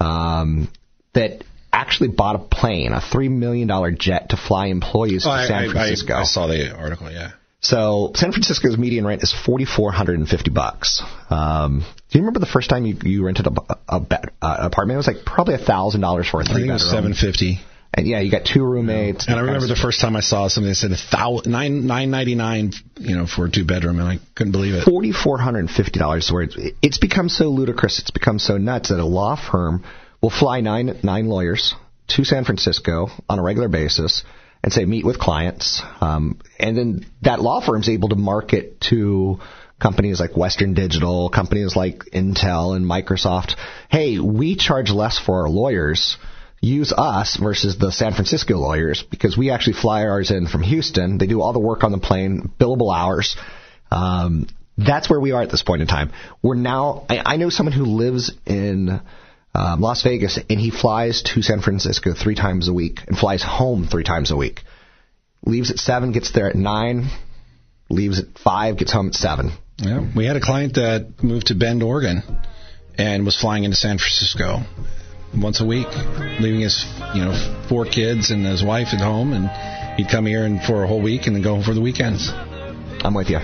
um, 0.00 0.68
that 1.12 1.44
actually 1.72 2.08
bought 2.08 2.36
a 2.36 2.38
plane, 2.40 2.92
a 2.92 3.00
three 3.00 3.28
million 3.28 3.68
dollar 3.68 3.90
jet 3.90 4.30
to 4.30 4.36
fly 4.36 4.66
employees 4.66 5.24
to 5.24 5.28
Oh, 5.28 5.32
I, 5.32 5.46
San 5.46 5.64
I- 5.64 5.72
Francisco. 5.72 6.14
I, 6.14 6.20
I 6.20 6.24
saw 6.24 6.46
the 6.46 6.74
article. 6.76 7.10
Yeah. 7.10 7.32
So 7.62 8.10
San 8.16 8.32
Francisco's 8.32 8.76
median 8.76 9.06
rent 9.06 9.22
is 9.22 9.32
forty 9.32 9.64
four 9.64 9.92
hundred 9.92 10.18
and 10.18 10.28
fifty 10.28 10.50
bucks. 10.50 11.00
Um, 11.30 11.84
do 12.10 12.18
you 12.18 12.22
remember 12.22 12.40
the 12.40 12.46
first 12.46 12.68
time 12.68 12.84
you, 12.84 12.96
you 13.04 13.24
rented 13.24 13.46
a, 13.46 13.52
a, 13.88 14.00
bed- 14.00 14.30
uh, 14.42 14.56
apartment? 14.60 14.96
It 14.96 14.98
was 14.98 15.06
like 15.06 15.24
probably 15.24 15.54
a 15.54 15.58
thousand 15.58 16.00
dollars 16.00 16.28
for 16.28 16.40
a 16.40 16.44
three 16.44 16.66
think 16.66 16.72
bedroom. 16.72 16.90
seven 16.90 17.14
fifty. 17.14 17.60
And 17.94 18.06
yeah, 18.08 18.20
you 18.20 18.30
got 18.30 18.46
two 18.46 18.64
roommates. 18.64 19.28
And 19.28 19.36
I 19.36 19.40
remember 19.40 19.66
the 19.68 19.76
first 19.76 20.00
time 20.00 20.16
I 20.16 20.20
saw 20.20 20.48
something 20.48 20.70
that 20.70 20.76
said 20.76 20.92
a 20.92 20.96
thou- 21.12 21.42
nine 21.44 21.86
nine 21.86 22.10
ninety 22.10 22.34
nine, 22.34 22.72
you 22.98 23.14
know, 23.14 23.26
for 23.26 23.44
a 23.44 23.50
two 23.50 23.64
bedroom, 23.64 24.00
and 24.00 24.08
I 24.08 24.18
couldn't 24.34 24.52
believe 24.52 24.74
it. 24.74 24.84
Forty 24.84 25.12
four 25.12 25.38
hundred 25.38 25.60
and 25.60 25.70
fifty 25.70 26.00
dollars. 26.00 26.32
Where 26.32 26.42
it's, 26.42 26.56
it's 26.82 26.98
become 26.98 27.28
so 27.28 27.44
ludicrous, 27.48 28.00
it's 28.00 28.10
become 28.10 28.40
so 28.40 28.56
nuts 28.56 28.88
that 28.88 28.98
a 28.98 29.04
law 29.04 29.36
firm 29.36 29.84
will 30.20 30.30
fly 30.30 30.62
nine 30.62 30.98
nine 31.04 31.26
lawyers 31.28 31.74
to 32.08 32.24
San 32.24 32.44
Francisco 32.44 33.08
on 33.28 33.38
a 33.38 33.42
regular 33.42 33.68
basis 33.68 34.24
and 34.62 34.72
say 34.72 34.84
meet 34.84 35.04
with 35.04 35.18
clients, 35.18 35.82
um, 36.00 36.38
and 36.58 36.76
then 36.76 37.06
that 37.22 37.40
law 37.40 37.60
firm's 37.60 37.88
able 37.88 38.08
to 38.10 38.16
market 38.16 38.80
to 38.80 39.40
companies 39.80 40.20
like 40.20 40.36
Western 40.36 40.74
Digital, 40.74 41.28
companies 41.28 41.74
like 41.74 42.04
Intel 42.12 42.76
and 42.76 42.86
Microsoft. 42.86 43.56
Hey, 43.90 44.18
we 44.18 44.54
charge 44.56 44.90
less 44.90 45.18
for 45.18 45.42
our 45.42 45.48
lawyers 45.48 46.16
use 46.62 46.92
us 46.96 47.36
versus 47.36 47.76
the 47.76 47.90
San 47.90 48.14
Francisco 48.14 48.56
lawyers 48.56 49.02
because 49.02 49.36
we 49.36 49.50
actually 49.50 49.72
fly 49.74 50.04
ours 50.04 50.30
in 50.30 50.46
from 50.46 50.62
Houston. 50.62 51.18
They 51.18 51.26
do 51.26 51.42
all 51.42 51.52
the 51.52 51.58
work 51.58 51.82
on 51.82 51.90
the 51.90 51.98
plane, 51.98 52.52
billable 52.58 52.96
hours. 52.96 53.36
Um, 53.90 54.46
that's 54.78 55.10
where 55.10 55.20
we 55.20 55.32
are 55.32 55.42
at 55.42 55.50
this 55.50 55.62
point 55.62 55.82
in 55.82 55.88
time. 55.88 56.12
We're 56.40 56.54
now, 56.54 57.04
I, 57.10 57.34
I 57.34 57.36
know 57.36 57.50
someone 57.50 57.72
who 57.72 57.84
lives 57.84 58.32
in 58.46 59.00
um, 59.54 59.80
Las 59.80 60.02
Vegas 60.02 60.38
and 60.48 60.58
he 60.58 60.70
flies 60.70 61.22
to 61.34 61.42
San 61.42 61.60
Francisco 61.60 62.14
three 62.14 62.34
times 62.34 62.68
a 62.68 62.72
week 62.72 63.00
and 63.06 63.16
flies 63.16 63.42
home 63.42 63.86
three 63.86 64.04
times 64.04 64.30
a 64.30 64.36
week. 64.36 64.60
Leaves 65.44 65.70
at 65.70 65.78
7, 65.78 66.12
gets 66.12 66.32
there 66.32 66.48
at 66.48 66.54
9, 66.54 67.10
leaves 67.90 68.20
at 68.20 68.38
5, 68.38 68.78
gets 68.78 68.92
home 68.92 69.08
at 69.08 69.14
7. 69.14 69.52
Yeah, 69.78 70.06
we 70.14 70.24
had 70.26 70.36
a 70.36 70.40
client 70.40 70.74
that 70.74 71.22
moved 71.22 71.48
to 71.48 71.54
Bend, 71.54 71.82
Oregon, 71.82 72.22
and 72.96 73.24
was 73.24 73.36
flying 73.36 73.64
into 73.64 73.76
San 73.76 73.98
Francisco 73.98 74.60
once 75.36 75.60
a 75.60 75.66
week, 75.66 75.88
leaving 76.40 76.60
his 76.60 76.84
you 77.14 77.24
know 77.24 77.64
four 77.68 77.84
kids 77.86 78.30
and 78.30 78.46
his 78.46 78.62
wife 78.62 78.88
at 78.92 79.00
home, 79.00 79.32
and 79.32 79.96
he'd 79.96 80.08
come 80.08 80.26
here 80.26 80.44
and 80.44 80.62
for 80.62 80.84
a 80.84 80.86
whole 80.86 81.02
week 81.02 81.26
and 81.26 81.34
then 81.34 81.42
go 81.42 81.54
home 81.54 81.64
for 81.64 81.74
the 81.74 81.80
weekends. 81.80 82.30
I'm 82.30 83.14
with 83.14 83.30
you. 83.30 83.38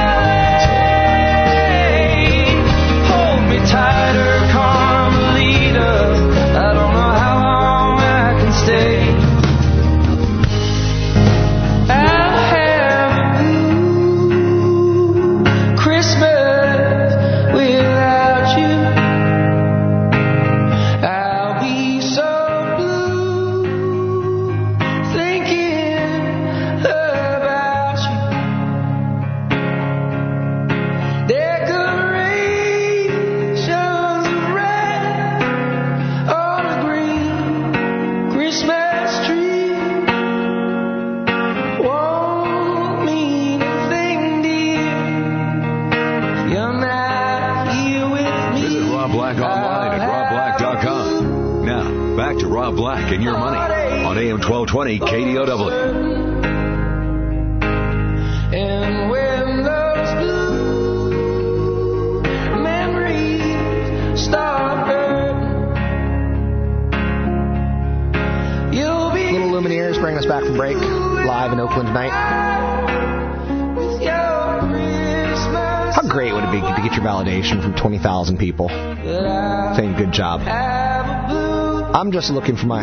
just 82.20 82.32
looking 82.32 82.56
for 82.56 82.66
my 82.66 82.82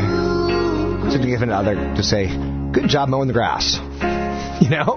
significant 1.12 1.52
other 1.52 1.76
to 1.76 2.02
say, 2.02 2.28
good 2.72 2.88
job 2.88 3.10
mowing 3.10 3.28
the 3.28 3.34
grass. 3.34 3.78
You 4.62 4.70
know? 4.70 4.96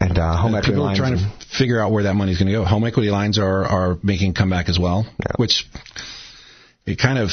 And 0.00 0.16
uh, 0.16 0.36
home 0.36 0.54
And 0.54 0.56
equity 0.56 0.72
people 0.72 0.84
are 0.84 0.86
lines. 0.86 0.98
trying 0.98 1.18
to 1.18 1.46
figure 1.58 1.80
out 1.82 1.90
where 1.90 2.04
that 2.04 2.14
money 2.14 2.32
is 2.32 2.38
going 2.38 2.46
to 2.46 2.52
go. 2.52 2.64
Home 2.64 2.84
equity 2.84 3.10
lines 3.10 3.38
are 3.38 3.64
are 3.64 3.98
making 4.02 4.30
a 4.30 4.34
comeback 4.34 4.68
as 4.68 4.78
well, 4.78 5.06
which 5.36 5.66
it 6.86 6.98
kind 6.98 7.18
of 7.18 7.30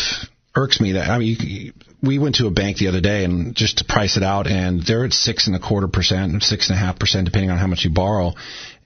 irks 0.55 0.79
me 0.79 0.93
that 0.93 1.09
I 1.09 1.19
mean 1.19 1.37
you, 1.39 1.73
we 2.01 2.19
went 2.19 2.35
to 2.35 2.47
a 2.47 2.51
bank 2.51 2.77
the 2.77 2.87
other 2.87 3.01
day 3.01 3.23
and 3.23 3.55
just 3.55 3.79
to 3.79 3.85
price 3.85 4.15
it 4.17 4.23
out 4.23 4.47
and 4.47 4.81
they're 4.83 5.05
at 5.05 5.13
six 5.13 5.47
and 5.47 5.55
a 5.55 5.59
quarter 5.59 5.87
percent, 5.87 6.41
six 6.43 6.69
and 6.69 6.77
a 6.77 6.79
half 6.79 6.99
percent 6.99 7.25
depending 7.25 7.49
on 7.51 7.57
how 7.57 7.67
much 7.67 7.83
you 7.83 7.89
borrow, 7.91 8.33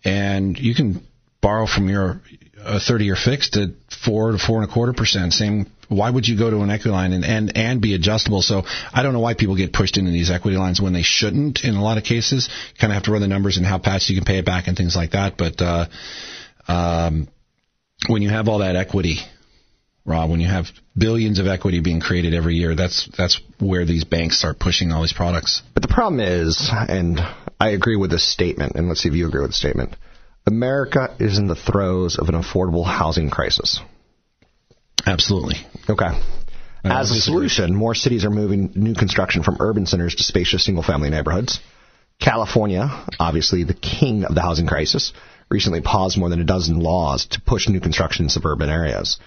and 0.04 0.58
you 0.58 0.74
can 0.76 1.06
borrow 1.42 1.66
from 1.66 1.90
your 1.90 2.22
uh, 2.64 2.80
30 2.80 3.06
year 3.06 3.16
fixed 3.16 3.58
at 3.58 3.70
four 4.04 4.32
to 4.32 4.38
four 4.38 4.62
and 4.62 4.70
a 4.70 4.74
quarter 4.74 4.94
percent. 4.94 5.34
Same. 5.34 5.68
Why 5.88 6.10
would 6.10 6.28
you 6.28 6.38
go 6.38 6.50
to 6.50 6.62
an 6.62 6.70
equity 6.70 6.92
line 6.92 7.14
and, 7.14 7.26
and 7.26 7.58
and 7.58 7.82
be 7.82 7.96
adjustable? 7.96 8.42
So 8.42 8.64
I 8.94 9.02
don't 9.02 9.14
know 9.14 9.20
why 9.20 9.34
people 9.34 9.56
get 9.56 9.74
pushed 9.74 9.98
into 9.98 10.12
these 10.12 10.30
equity 10.30 10.58
lines 10.58 10.80
when 10.80 10.94
they 10.94 11.02
shouldn't. 11.02 11.64
In 11.64 11.76
a 11.76 11.84
lot 11.84 11.98
of 11.98 12.04
cases, 12.04 12.48
you 12.48 12.80
kind 12.80 12.92
of 12.92 12.96
have 12.96 13.04
to 13.04 13.12
run 13.12 13.22
the 13.22 13.28
numbers 13.28 13.58
and 13.58 13.66
how 13.66 13.80
fast 13.80 14.10
you 14.10 14.16
can 14.16 14.26
pay 14.26 14.38
it 14.38 14.46
back 14.46 14.68
and 14.68 14.78
things 14.78 14.96
like 14.96 15.12
that. 15.12 15.38
But 15.38 15.62
uh, 15.62 15.88
um, 16.68 17.28
when 18.08 18.22
you 18.22 18.30
have 18.30 18.48
all 18.48 18.60
that 18.60 18.76
equity, 18.76 19.18
Rob, 20.06 20.30
when 20.30 20.40
you 20.40 20.48
have 20.48 20.68
billions 20.98 21.40
of 21.40 21.48
equity 21.48 21.82
being 21.82 22.02
created 22.02 22.34
every 22.34 22.56
year, 22.56 22.76
that's 22.76 23.10
that's 23.18 23.42
where 23.60 23.86
these 23.86 24.04
banks 24.04 24.38
start 24.38 24.60
pushing 24.60 24.92
all 24.92 25.02
these 25.02 25.14
products. 25.14 25.62
But 25.74 25.82
the 25.82 25.90
problem 25.90 26.20
is, 26.20 26.70
and 26.72 27.20
I 27.60 27.70
agree 27.70 27.96
with 27.96 28.12
this 28.12 28.24
statement, 28.24 28.74
and 28.76 28.88
let's 28.88 29.02
see 29.02 29.10
if 29.10 29.16
you 29.16 29.28
agree 29.28 29.42
with 29.42 29.52
the 29.52 29.56
statement. 29.56 29.96
America 30.50 31.16
is 31.20 31.38
in 31.38 31.48
the 31.48 31.56
throes 31.56 32.18
of 32.18 32.28
an 32.28 32.36
affordable 32.36 32.86
housing 32.86 33.30
crisis. 33.30 33.80
Absolutely. 35.06 35.58
Okay. 35.88 36.10
As 36.84 37.12
a 37.12 37.22
solution, 37.22 37.76
more 37.76 37.94
cities 37.94 38.26
are 38.26 38.32
moving 38.32 38.72
new 38.76 38.96
construction 38.96 39.44
from 39.44 39.58
urban 39.60 39.86
centers 39.86 40.16
to 40.16 40.24
spacious 40.24 40.66
single 40.66 40.84
family 40.84 41.10
neighborhoods. 41.10 41.60
California, 42.20 43.06
obviously 43.20 43.64
the 43.64 43.74
king 43.74 44.26
of 44.26 44.34
the 44.34 44.42
housing 44.42 44.66
crisis, 44.66 45.14
recently 45.50 45.82
paused 45.82 46.18
more 46.18 46.30
than 46.30 46.42
a 46.42 46.46
dozen 46.46 46.80
laws 46.80 47.28
to 47.28 47.42
push 47.42 47.70
new 47.70 47.80
construction 47.80 48.26
in 48.26 48.30
suburban 48.30 48.70
areas. 48.70 49.20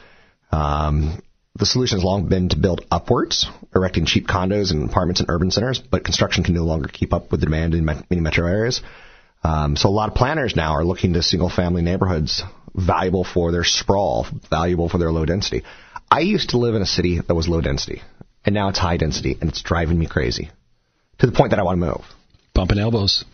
Um, 0.51 1.23
the 1.55 1.67
solution 1.67 1.99
has 1.99 2.05
long 2.05 2.29
been 2.29 2.49
to 2.49 2.57
build 2.57 2.85
upwards, 2.91 3.47
erecting 3.75 4.07
cheap 4.07 4.27
condos 4.27 4.73
and 4.73 4.91
apartments 4.91 5.21
in 5.21 5.27
urban 5.29 5.51
centers, 5.51 5.79
but 5.79 6.05
construction 6.05 6.43
can 6.43 6.55
no 6.55 6.65
longer 6.65 6.89
keep 6.89 7.13
up 7.13 7.31
with 7.31 7.41
the 7.41 7.47
demand 7.47 7.75
in 7.75 7.85
many 7.85 8.21
metro 8.21 8.47
areas. 8.49 8.83
Um, 9.45 9.77
so 9.77 9.89
a 9.89 9.91
lot 9.91 10.09
of 10.09 10.15
planners 10.15 10.55
now 10.55 10.73
are 10.73 10.85
looking 10.85 11.15
to 11.15 11.23
single 11.23 11.51
family 11.51 11.83
neighborhoods 11.83 12.43
valuable 12.75 13.25
for 13.25 13.53
their 13.53 13.65
sprawl, 13.65 14.27
valuable 14.51 14.89
for 14.89 14.99
their 14.99 15.13
low 15.13 15.25
density. 15.25 15.63
I 16.11 16.21
used 16.21 16.51
to 16.51 16.59
live 16.59 16.75
in 16.75 16.83
a 16.83 16.87
city 16.87 17.21
that 17.21 17.35
was 17.35 17.49
low 17.49 17.61
density, 17.61 18.03
and 18.45 18.55
now 18.55 18.69
it's 18.69 18.79
high 18.79 18.97
density, 18.97 19.37
and 19.41 19.51
it's 19.51 19.63
driving 19.63 19.99
me 19.99 20.07
crazy 20.07 20.51
to 21.19 21.27
the 21.27 21.33
point 21.33 21.51
that 21.51 21.59
I 21.59 21.63
want 21.63 21.81
to 21.81 21.87
move. 21.87 22.05
Bumping 22.55 22.79
elbows. 22.79 23.25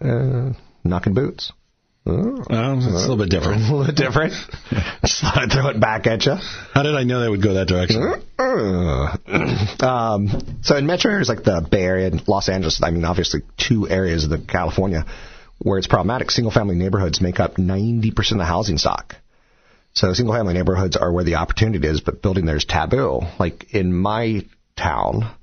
Uh, 0.00 0.52
knocking 0.82 1.14
boots. 1.14 1.52
Oh, 2.08 2.44
Well, 2.48 2.76
it's 2.76 2.86
a 2.86 2.90
little 2.90 3.16
bit 3.16 3.30
different. 3.30 3.62
a 3.62 3.64
little 3.64 3.86
bit 3.86 3.96
different. 3.96 4.32
Just 5.02 5.20
thought 5.20 5.38
I'd 5.38 5.50
throw 5.50 5.68
it 5.68 5.80
back 5.80 6.06
at 6.06 6.24
you. 6.24 6.36
How 6.72 6.82
did 6.84 6.94
I 6.94 7.02
know 7.02 7.20
that 7.20 7.30
would 7.30 7.42
go 7.42 7.54
that 7.54 7.66
direction? 7.66 8.00
um, 9.80 10.28
so 10.62 10.76
in 10.76 10.86
metro 10.86 11.10
areas 11.10 11.28
like 11.28 11.42
the 11.42 11.66
Bay 11.68 11.82
Area 11.82 12.06
and 12.06 12.26
Los 12.28 12.48
Angeles, 12.48 12.80
I 12.82 12.90
mean, 12.90 13.04
obviously 13.04 13.40
two 13.56 13.88
areas 13.88 14.24
of 14.24 14.30
the 14.30 14.38
California 14.38 15.04
where 15.58 15.78
it's 15.78 15.86
problematic. 15.86 16.30
Single 16.30 16.52
family 16.52 16.74
neighborhoods 16.74 17.20
make 17.20 17.40
up 17.40 17.56
90% 17.56 18.32
of 18.32 18.38
the 18.38 18.44
housing 18.44 18.78
stock. 18.78 19.16
So 19.92 20.12
single 20.12 20.34
family 20.34 20.54
neighborhoods 20.54 20.96
are 20.96 21.10
where 21.10 21.24
the 21.24 21.36
opportunity 21.36 21.86
is, 21.86 22.02
but 22.02 22.20
building 22.20 22.44
there 22.44 22.56
is 22.56 22.66
taboo. 22.66 23.22
Like 23.38 23.72
in 23.72 23.94
my 23.94 24.44
town, 24.76 25.34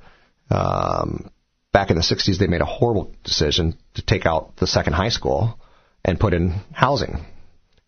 um, 0.51 1.31
back 1.71 1.89
in 1.89 1.95
the 1.95 2.03
60s, 2.03 2.37
they 2.37 2.47
made 2.47 2.61
a 2.61 2.65
horrible 2.65 3.11
decision 3.23 3.75
to 3.95 4.03
take 4.03 4.25
out 4.25 4.55
the 4.57 4.67
second 4.67 4.93
high 4.93 5.09
school 5.09 5.59
and 6.05 6.19
put 6.19 6.33
in 6.33 6.61
housing. 6.71 7.25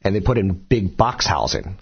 And 0.02 0.16
they 0.16 0.22
put 0.22 0.38
in 0.38 0.54
big 0.54 0.98
box 0.98 1.28
housing. 1.28 1.78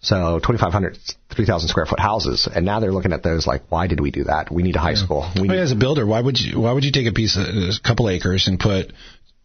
So 0.00 0.38
2,500, 0.38 0.96
3,000 1.34 1.68
square 1.68 1.86
foot 1.86 1.98
houses. 1.98 2.48
And 2.52 2.64
now 2.64 2.78
they're 2.78 2.92
looking 2.92 3.12
at 3.12 3.24
those 3.24 3.46
like, 3.46 3.62
why 3.68 3.88
did 3.88 4.00
we 4.00 4.12
do 4.12 4.24
that? 4.24 4.52
We 4.52 4.62
need 4.62 4.76
a 4.76 4.80
high 4.80 4.94
school. 4.94 5.28
We 5.34 5.48
I 5.48 5.52
mean, 5.52 5.58
as 5.58 5.72
a 5.72 5.76
builder, 5.76 6.06
why 6.06 6.20
would 6.20 6.38
you 6.38 6.60
why 6.60 6.72
would 6.72 6.84
you 6.84 6.92
take 6.92 7.08
a 7.08 7.12
piece 7.12 7.36
of 7.36 7.44
a 7.44 7.72
couple 7.82 8.08
acres 8.08 8.46
and 8.46 8.60
put 8.60 8.92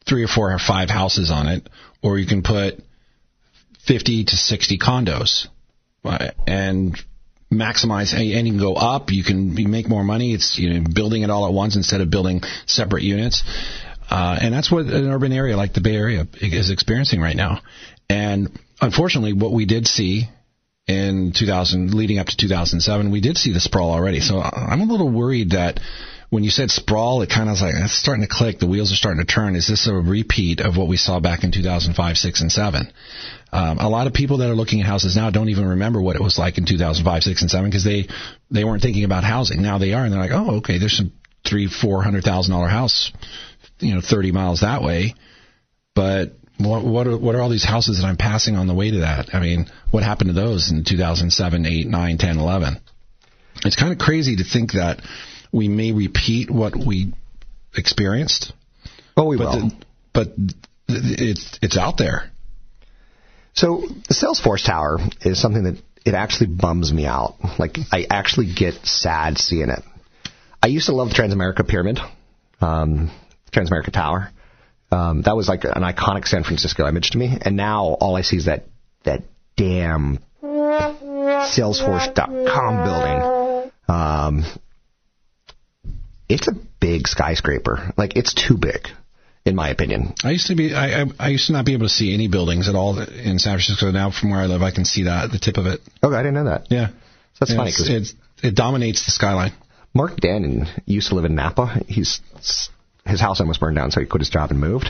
three 0.07 0.23
or 0.23 0.27
four 0.27 0.53
or 0.53 0.59
five 0.59 0.89
houses 0.89 1.31
on 1.31 1.47
it, 1.47 1.69
or 2.01 2.17
you 2.17 2.27
can 2.27 2.43
put 2.43 2.79
fifty 3.85 4.23
to 4.23 4.35
sixty 4.35 4.77
condos 4.77 5.47
uh, 6.05 6.31
and 6.47 6.97
maximize 7.51 8.13
and 8.13 8.47
you 8.47 8.53
can 8.53 8.59
go 8.59 8.73
up. 8.73 9.11
You 9.11 9.23
can 9.23 9.55
make 9.69 9.87
more 9.87 10.03
money. 10.03 10.33
It's 10.33 10.57
you 10.57 10.73
know 10.73 10.89
building 10.93 11.23
it 11.23 11.29
all 11.29 11.47
at 11.47 11.53
once 11.53 11.75
instead 11.75 12.01
of 12.01 12.09
building 12.09 12.41
separate 12.65 13.03
units. 13.03 13.43
Uh, 14.09 14.37
and 14.41 14.53
that's 14.53 14.71
what 14.71 14.85
an 14.85 15.09
urban 15.09 15.31
area 15.31 15.55
like 15.55 15.73
the 15.73 15.81
Bay 15.81 15.95
Area 15.95 16.27
is 16.41 16.69
experiencing 16.69 17.21
right 17.21 17.35
now. 17.35 17.61
And 18.09 18.59
unfortunately, 18.81 19.33
what 19.33 19.51
we 19.51 19.65
did 19.65 19.87
see 19.87 20.27
in 20.87 21.31
2000, 21.35 21.93
leading 21.93 22.19
up 22.19 22.27
to 22.27 22.37
2007, 22.37 23.11
we 23.11 23.21
did 23.21 23.37
see 23.37 23.53
the 23.53 23.61
sprawl 23.61 23.91
already. 23.91 24.19
So 24.19 24.39
I'm 24.41 24.81
a 24.81 24.85
little 24.85 25.09
worried 25.09 25.51
that 25.51 25.79
when 26.33 26.43
you 26.43 26.49
said 26.49 26.71
sprawl, 26.71 27.21
it 27.21 27.29
kind 27.29 27.47
of 27.47 27.53
was 27.53 27.61
like 27.61 27.75
it's 27.77 27.93
starting 27.93 28.25
to 28.25 28.27
click. 28.27 28.57
The 28.57 28.65
wheels 28.65 28.91
are 28.91 28.95
starting 28.95 29.23
to 29.23 29.31
turn. 29.31 29.55
Is 29.55 29.67
this 29.67 29.87
a 29.87 29.93
repeat 29.93 30.61
of 30.61 30.75
what 30.75 30.87
we 30.87 30.97
saw 30.97 31.19
back 31.19 31.43
in 31.43 31.51
2005, 31.51 32.17
six, 32.17 32.41
and 32.41 32.51
seven? 32.51 32.91
Um, 33.51 33.77
a 33.77 33.87
lot 33.87 34.07
of 34.07 34.13
people 34.13 34.39
that 34.39 34.49
are 34.49 34.55
looking 34.55 34.81
at 34.81 34.87
houses 34.87 35.15
now 35.15 35.29
don't 35.29 35.49
even 35.49 35.67
remember 35.67 36.01
what 36.01 36.15
it 36.15 36.23
was 36.23 36.39
like 36.39 36.57
in 36.57 36.65
2005, 36.65 37.21
six, 37.21 37.41
and 37.43 37.51
seven 37.51 37.69
because 37.69 37.83
they 37.83 38.07
they 38.49 38.63
weren't 38.63 38.81
thinking 38.81 39.03
about 39.03 39.23
housing. 39.23 39.61
Now 39.61 39.77
they 39.77 39.93
are, 39.93 40.03
and 40.03 40.11
they're 40.11 40.19
like, 40.19 40.31
oh, 40.31 40.57
okay, 40.57 40.79
there's 40.79 40.97
some 40.97 41.11
three, 41.47 41.67
four 41.67 42.01
hundred 42.01 42.23
thousand 42.23 42.51
dollar 42.51 42.67
house, 42.67 43.11
you 43.77 43.93
know, 43.93 44.01
30 44.01 44.31
miles 44.31 44.61
that 44.61 44.81
way. 44.81 45.13
But 45.93 46.33
what 46.57 46.83
what 46.83 47.05
are, 47.05 47.15
what 47.15 47.35
are 47.35 47.41
all 47.41 47.49
these 47.49 47.63
houses 47.63 47.99
that 48.01 48.07
I'm 48.07 48.17
passing 48.17 48.55
on 48.55 48.65
the 48.65 48.73
way 48.73 48.89
to 48.89 49.01
that? 49.01 49.35
I 49.35 49.39
mean, 49.39 49.67
what 49.91 50.01
happened 50.01 50.29
to 50.29 50.33
those 50.33 50.71
in 50.71 50.83
2007, 50.83 51.65
8, 51.67 51.87
9, 51.87 52.17
10, 52.17 52.39
11? 52.39 52.81
It's 53.65 53.75
kind 53.75 53.93
of 53.93 53.99
crazy 53.99 54.37
to 54.37 54.43
think 54.43 54.71
that 54.71 54.99
we 55.53 55.69
may 55.69 55.93
repeat 55.93 56.49
what 56.49 56.75
we 56.75 57.13
experienced. 57.77 58.51
Oh, 59.15 59.25
we 59.25 59.37
but 59.37 59.43
will. 59.43 59.69
The, 59.69 59.75
but 60.11 60.27
it's 60.89 61.59
it's 61.61 61.77
out 61.77 61.97
there. 61.97 62.31
So 63.53 63.83
the 64.07 64.15
Salesforce 64.15 64.65
Tower 64.65 64.97
is 65.21 65.39
something 65.39 65.63
that 65.63 65.77
it 66.05 66.15
actually 66.15 66.47
bums 66.47 66.91
me 66.91 67.05
out. 67.05 67.35
Like 67.59 67.77
I 67.91 68.07
actually 68.09 68.51
get 68.53 68.85
sad 68.85 69.37
seeing 69.37 69.69
it. 69.69 69.83
I 70.61 70.67
used 70.67 70.87
to 70.87 70.93
love 70.93 71.09
the 71.09 71.15
Transamerica 71.15 71.67
Pyramid, 71.67 71.99
um, 72.59 73.11
Transamerica 73.51 73.91
Tower. 73.91 74.31
Um, 74.91 75.21
that 75.23 75.35
was 75.35 75.47
like 75.47 75.63
an 75.63 75.83
iconic 75.83 76.27
San 76.27 76.43
Francisco 76.43 76.87
image 76.87 77.11
to 77.11 77.17
me. 77.17 77.37
And 77.41 77.55
now 77.55 77.85
all 77.85 78.15
I 78.15 78.21
see 78.21 78.37
is 78.37 78.45
that 78.45 78.65
that 79.03 79.23
damn 79.55 80.19
Salesforce.com 80.41 82.83
building. 82.83 83.71
Um, 83.87 84.43
it's 86.29 86.47
a 86.47 86.53
big 86.79 87.07
skyscraper. 87.07 87.91
Like 87.97 88.15
it's 88.15 88.33
too 88.33 88.57
big, 88.57 88.87
in 89.45 89.55
my 89.55 89.69
opinion. 89.69 90.13
I 90.23 90.31
used 90.31 90.47
to 90.47 90.55
be 90.55 90.73
I, 90.73 91.01
I 91.01 91.05
I 91.19 91.27
used 91.29 91.47
to 91.47 91.53
not 91.53 91.65
be 91.65 91.73
able 91.73 91.85
to 91.87 91.93
see 91.93 92.13
any 92.13 92.27
buildings 92.27 92.67
at 92.69 92.75
all 92.75 92.99
in 92.99 93.39
San 93.39 93.53
Francisco. 93.53 93.91
Now 93.91 94.11
from 94.11 94.31
where 94.31 94.39
I 94.41 94.45
live, 94.45 94.61
I 94.61 94.71
can 94.71 94.85
see 94.85 95.03
that 95.03 95.31
the 95.31 95.39
tip 95.39 95.57
of 95.57 95.65
it. 95.65 95.81
Okay, 96.03 96.15
I 96.15 96.19
didn't 96.23 96.35
know 96.35 96.45
that. 96.45 96.67
Yeah, 96.69 96.89
That's 97.39 97.51
Yeah, 97.51 97.57
funny 97.57 97.71
'cause 97.71 97.89
it's, 97.89 98.13
it 98.41 98.55
dominates 98.55 99.05
the 99.05 99.11
skyline. 99.11 99.53
Mark 99.93 100.19
Dannon 100.19 100.67
used 100.85 101.09
to 101.09 101.15
live 101.15 101.25
in 101.25 101.35
Napa. 101.35 101.81
He's 101.87 102.19
his 103.05 103.19
house 103.21 103.39
almost 103.41 103.59
burned 103.59 103.75
down, 103.77 103.91
so 103.91 103.99
he 103.99 104.05
quit 104.07 104.21
his 104.21 104.29
job 104.29 104.49
and 104.51 104.59
moved, 104.59 104.89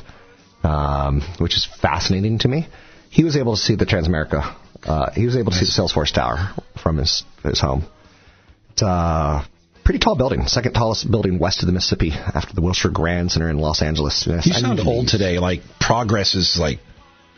um, 0.64 1.22
which 1.40 1.56
is 1.58 1.66
fascinating 1.82 2.38
to 2.40 2.48
me. 2.48 2.68
He 3.10 3.24
was 3.24 3.36
able 3.36 3.56
to 3.56 3.62
see 3.62 3.76
the 3.76 3.86
Transamerica. 3.86 4.56
Uh, 4.86 5.12
he 5.12 5.26
was 5.26 5.36
able 5.36 5.52
to 5.52 5.58
see 5.58 5.66
the 5.66 5.72
Salesforce 5.72 6.14
Tower 6.14 6.54
from 6.82 6.98
his 6.98 7.24
his 7.44 7.60
home. 7.60 7.84
It's 8.72 8.82
a 8.82 9.46
pretty 9.84 10.00
tall 10.00 10.16
building, 10.16 10.48
second 10.48 10.74
tallest 10.74 11.10
building 11.10 11.40
west 11.40 11.62
of 11.64 11.68
the 11.68 11.74
Mississippi 11.74 12.12
after 12.12 12.54
the 12.54 12.62
Wilshire 12.62 12.92
Grand 12.92 13.32
Center 13.32 13.50
in 13.50 13.58
Los 13.58 13.82
Angeles. 13.82 14.26
Yes, 14.28 14.46
You 14.48 14.54
I 14.56 14.60
sound 14.60 14.80
old 14.82 15.06
these. 15.06 15.12
today. 15.12 15.40
Like 15.40 15.62
progress 15.80 16.36
is 16.36 16.58
like 16.60 16.80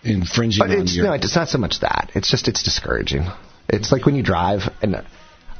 infringing 0.03 0.59
But 0.59 0.71
on 0.71 0.81
it's, 0.83 0.95
your. 0.95 1.05
no, 1.05 1.13
it's 1.13 1.35
not 1.35 1.49
so 1.49 1.57
much 1.57 1.79
that. 1.81 2.11
It's 2.15 2.29
just 2.29 2.47
it's 2.47 2.63
discouraging. 2.63 3.25
It's 3.67 3.91
like 3.91 4.05
when 4.05 4.15
you 4.15 4.23
drive 4.23 4.61
and. 4.81 5.03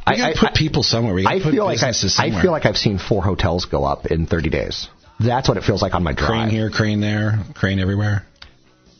We 0.07 0.17
gotta 0.17 0.39
put 0.39 0.53
people 0.53 0.83
somewhere. 0.83 1.15
We 1.15 1.23
gotta 1.23 1.37
I 1.37 1.41
put 1.41 1.51
feel 1.53 1.65
like 1.65 1.79
I, 1.81 1.87
businesses 1.89 2.19
I 2.19 2.25
somewhere. 2.25 2.41
feel 2.43 2.51
like 2.51 2.67
I've 2.67 2.77
seen 2.77 2.99
four 2.99 3.23
hotels 3.23 3.65
go 3.65 3.83
up 3.85 4.05
in 4.05 4.27
30 4.27 4.51
days. 4.51 4.87
That's 5.19 5.47
what 5.49 5.57
it 5.57 5.63
feels 5.63 5.81
like 5.81 5.95
on 5.95 6.03
my 6.03 6.13
drive. 6.13 6.27
crane 6.29 6.49
here, 6.49 6.69
crane 6.69 7.01
there, 7.01 7.39
crane 7.55 7.79
everywhere. 7.79 8.23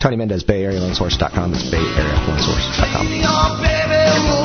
Tony 0.01 0.15
Mendez, 0.15 0.43
Bay 0.43 0.63
Area 0.63 0.79
Loan 0.79 0.95
Source.com. 0.95 1.51
That's 1.51 1.69
Bay 1.69 1.77
Area 1.77 2.25
Loan 2.27 2.39
Source.com. 2.39 4.44